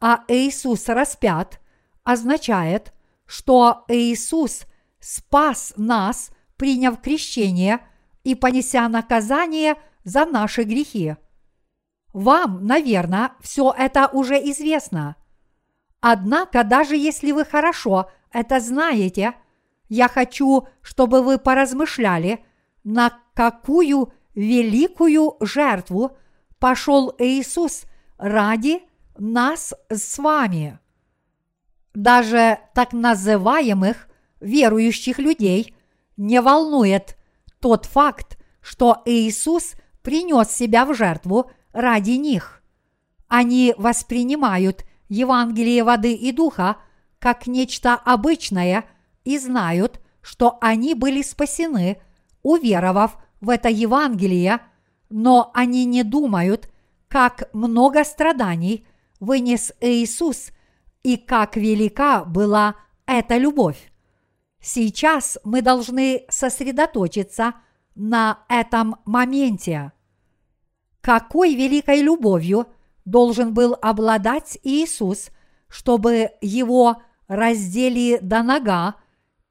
а 0.00 0.24
Иисус 0.28 0.88
распят, 0.88 1.60
означает, 2.06 2.94
что 3.26 3.84
Иисус 3.88 4.62
спас 5.00 5.74
нас, 5.76 6.30
приняв 6.56 7.00
крещение 7.02 7.80
и 8.24 8.34
понеся 8.34 8.88
наказание 8.88 9.74
за 10.04 10.24
наши 10.24 10.62
грехи. 10.62 11.16
Вам, 12.12 12.64
наверное, 12.64 13.32
все 13.40 13.74
это 13.76 14.08
уже 14.12 14.36
известно. 14.36 15.16
Однако, 16.00 16.62
даже 16.62 16.96
если 16.96 17.32
вы 17.32 17.44
хорошо 17.44 18.08
это 18.32 18.60
знаете, 18.60 19.34
я 19.88 20.08
хочу, 20.08 20.68
чтобы 20.82 21.22
вы 21.22 21.38
поразмышляли, 21.38 22.44
на 22.84 23.18
какую 23.34 24.12
великую 24.34 25.36
жертву 25.40 26.16
пошел 26.60 27.14
Иисус 27.18 27.84
ради 28.16 28.82
нас 29.18 29.74
с 29.88 30.18
вами. 30.18 30.78
Даже 31.96 32.58
так 32.74 32.92
называемых 32.92 34.10
верующих 34.40 35.18
людей 35.18 35.74
не 36.18 36.42
волнует 36.42 37.16
тот 37.58 37.86
факт, 37.86 38.36
что 38.60 39.00
Иисус 39.06 39.72
принес 40.02 40.50
себя 40.50 40.84
в 40.84 40.94
жертву 40.94 41.50
ради 41.72 42.10
них. 42.10 42.62
Они 43.28 43.74
воспринимают 43.78 44.84
Евангелие 45.08 45.84
воды 45.84 46.12
и 46.12 46.32
духа 46.32 46.76
как 47.18 47.46
нечто 47.46 47.94
обычное 47.94 48.84
и 49.24 49.38
знают, 49.38 49.98
что 50.20 50.58
они 50.60 50.92
были 50.92 51.22
спасены, 51.22 52.02
уверовав 52.42 53.16
в 53.40 53.48
это 53.48 53.70
Евангелие, 53.70 54.60
но 55.08 55.50
они 55.54 55.86
не 55.86 56.02
думают, 56.02 56.68
как 57.08 57.48
много 57.54 58.04
страданий 58.04 58.86
вынес 59.18 59.72
Иисус 59.80 60.50
и 61.06 61.16
как 61.16 61.56
велика 61.56 62.24
была 62.24 62.74
эта 63.06 63.36
любовь. 63.36 63.92
Сейчас 64.60 65.38
мы 65.44 65.62
должны 65.62 66.24
сосредоточиться 66.28 67.54
на 67.94 68.40
этом 68.48 68.96
моменте. 69.04 69.92
Какой 71.00 71.54
великой 71.54 72.02
любовью 72.02 72.66
должен 73.04 73.54
был 73.54 73.78
обладать 73.80 74.58
Иисус, 74.64 75.30
чтобы 75.68 76.30
его 76.40 77.02
раздели 77.28 78.18
до 78.20 78.42
нога, 78.42 78.96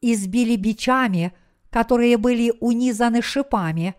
избили 0.01 0.55
бичами– 0.55 1.33
которые 1.75 2.15
были 2.15 2.53
унизаны 2.61 3.21
шипами, 3.21 3.95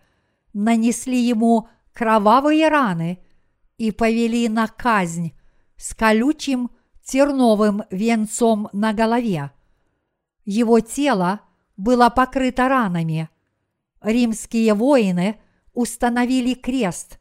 нанесли 0.51 1.19
ему 1.19 1.69
кровавые 1.93 2.69
раны 2.69 3.19
и 3.77 3.91
повели 3.91 4.49
на 4.49 4.67
казнь 4.67 5.33
с 5.75 5.93
колючим 5.93 6.71
терновым 7.07 7.83
венцом 7.89 8.69
на 8.73 8.93
голове. 8.93 9.51
Его 10.45 10.79
тело 10.79 11.41
было 11.77 12.09
покрыто 12.09 12.67
ранами. 12.67 13.29
Римские 14.01 14.73
воины 14.73 15.39
установили 15.73 16.53
крест, 16.53 17.19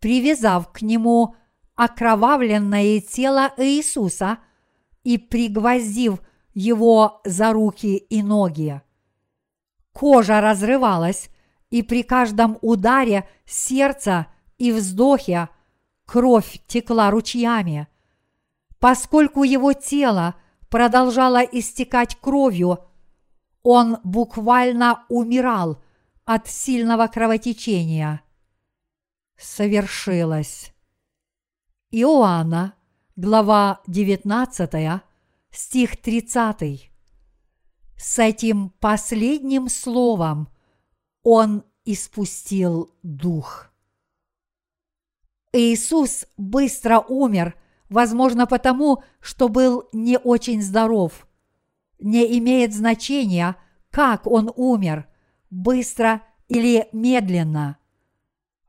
привязав 0.00 0.72
к 0.72 0.82
нему 0.82 1.34
окровавленное 1.74 3.00
тело 3.00 3.52
Иисуса 3.56 4.38
и 5.04 5.18
пригвоздив 5.18 6.20
его 6.54 7.20
за 7.24 7.52
руки 7.52 7.96
и 7.96 8.22
ноги 8.22 8.80
кожа 9.96 10.42
разрывалась, 10.42 11.30
и 11.70 11.82
при 11.82 12.02
каждом 12.02 12.58
ударе 12.60 13.26
сердца 13.46 14.26
и 14.58 14.70
вздохе 14.70 15.48
кровь 16.04 16.60
текла 16.66 17.10
ручьями. 17.10 17.88
Поскольку 18.86 19.42
его 19.42 19.72
тело 19.72 20.36
продолжало 20.68 21.38
истекать 21.38 22.14
кровью, 22.20 22.84
он 23.64 23.98
буквально 24.04 25.04
умирал 25.08 25.82
от 26.24 26.46
сильного 26.46 27.08
кровотечения. 27.08 28.22
Совершилось. 29.36 30.72
Иоанна, 31.90 32.74
глава 33.16 33.80
19, 33.88 35.02
стих 35.50 36.00
30. 36.00 36.88
С 37.96 38.18
этим 38.20 38.70
последним 38.78 39.68
словом 39.68 40.46
он 41.24 41.64
испустил 41.84 42.94
дух. 43.02 43.68
Иисус 45.52 46.26
быстро 46.36 47.00
умер, 47.00 47.56
возможно 47.88 48.46
потому, 48.46 49.02
что 49.20 49.48
был 49.48 49.88
не 49.92 50.18
очень 50.18 50.62
здоров. 50.62 51.26
Не 51.98 52.38
имеет 52.38 52.74
значения, 52.74 53.56
как 53.90 54.26
он 54.26 54.52
умер, 54.54 55.06
быстро 55.50 56.22
или 56.48 56.88
медленно. 56.92 57.78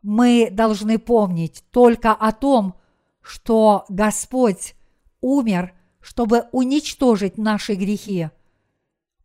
Мы 0.01 0.49
должны 0.51 0.99
помнить 0.99 1.63
только 1.71 2.13
о 2.13 2.31
том, 2.31 2.75
что 3.21 3.85
Господь 3.89 4.75
умер, 5.19 5.73
чтобы 5.99 6.45
уничтожить 6.51 7.37
наши 7.37 7.73
грехи. 7.73 8.29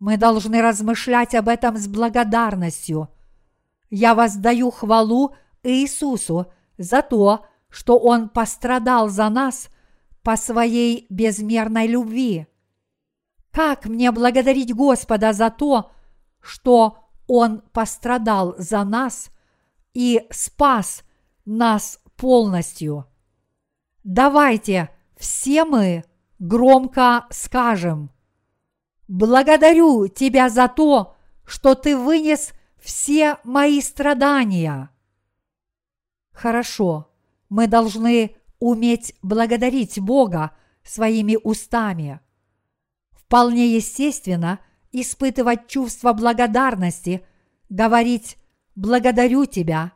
Мы 0.01 0.17
должны 0.17 0.61
размышлять 0.61 1.35
об 1.35 1.49
этом 1.49 1.77
с 1.77 1.87
благодарностью. 1.87 3.09
Я 3.89 4.17
воздаю 4.17 4.73
хвалу 4.73 5.35
Иисусу 5.63 6.51
за 6.79 7.03
то, 7.03 7.47
что 7.69 7.99
Он 7.99 8.29
пострадал 8.29 9.09
за 9.09 9.29
нас 9.29 9.69
по 10.23 10.37
своей 10.37 11.07
безмерной 11.11 11.87
любви. 11.87 12.47
Как 13.51 13.87
мне 13.87 14.11
благодарить 14.13 14.75
Господа 14.75 15.33
за 15.33 15.51
то, 15.51 15.91
что 16.41 16.99
Он 17.27 17.63
пострадал 17.73 18.55
за 18.59 18.85
нас 18.85 19.31
и 19.95 20.27
спас 20.31 21.05
нас 21.45 22.01
полностью? 22.17 23.07
Давайте 24.05 24.91
все 25.17 25.65
мы 25.65 26.05
громко 26.39 27.27
скажем– 27.31 28.11
Благодарю 29.13 30.09
Тебя 30.09 30.49
за 30.49 30.69
то, 30.69 31.17
что 31.45 31.75
Ты 31.75 31.99
вынес 31.99 32.53
все 32.81 33.37
мои 33.45 33.83
страдания. 33.83 34.89
Хорошо, 36.33 37.11
мы 37.51 37.67
должны 37.67 38.37
уметь 38.63 39.17
благодарить 39.23 39.99
Бога 39.99 40.53
своими 40.85 41.37
устами. 41.43 42.21
Вполне 43.11 43.75
естественно 43.75 44.61
испытывать 44.93 45.67
чувство 45.67 46.13
благодарности, 46.13 47.27
говорить 47.69 48.39
«благодарю 48.77 49.47
тебя» 49.47 49.93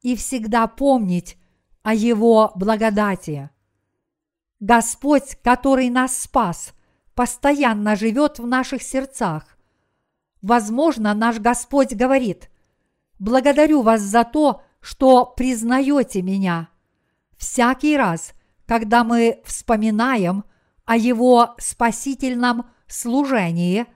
и 0.00 0.16
всегда 0.16 0.66
помнить 0.66 1.36
о 1.82 1.94
Его 1.94 2.50
благодати. 2.56 3.50
Господь, 4.58 5.36
который 5.44 5.88
нас 5.88 6.18
спас, 6.18 6.74
постоянно 7.14 7.94
живет 7.94 8.40
в 8.40 8.48
наших 8.48 8.82
сердцах. 8.82 9.56
Возможно, 10.42 11.14
наш 11.14 11.38
Господь 11.38 11.94
говорит, 11.94 12.50
«Благодарю 13.20 13.82
вас 13.82 14.00
за 14.00 14.24
то, 14.24 14.62
что 14.80 15.24
признаете 15.24 16.22
меня». 16.22 16.68
Всякий 17.38 17.96
раз, 17.96 18.34
когда 18.66 19.04
мы 19.04 19.40
вспоминаем 19.44 20.44
о 20.84 20.96
Его 20.96 21.54
спасительном 21.58 22.66
служении 22.88 23.86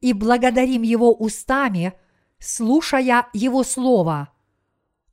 и 0.00 0.12
благодарим 0.12 0.82
Его 0.82 1.14
устами, 1.14 1.92
слушая 2.38 3.28
Его 3.32 3.62
Слово. 3.62 4.30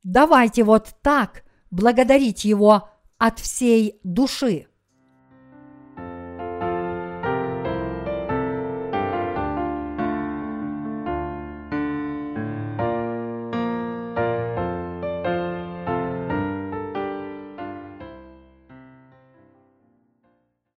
Давайте 0.02 0.64
вот 0.64 0.94
так 1.02 1.44
благодарить 1.70 2.44
Его 2.44 2.88
от 3.18 3.38
всей 3.38 4.00
души. 4.02 4.68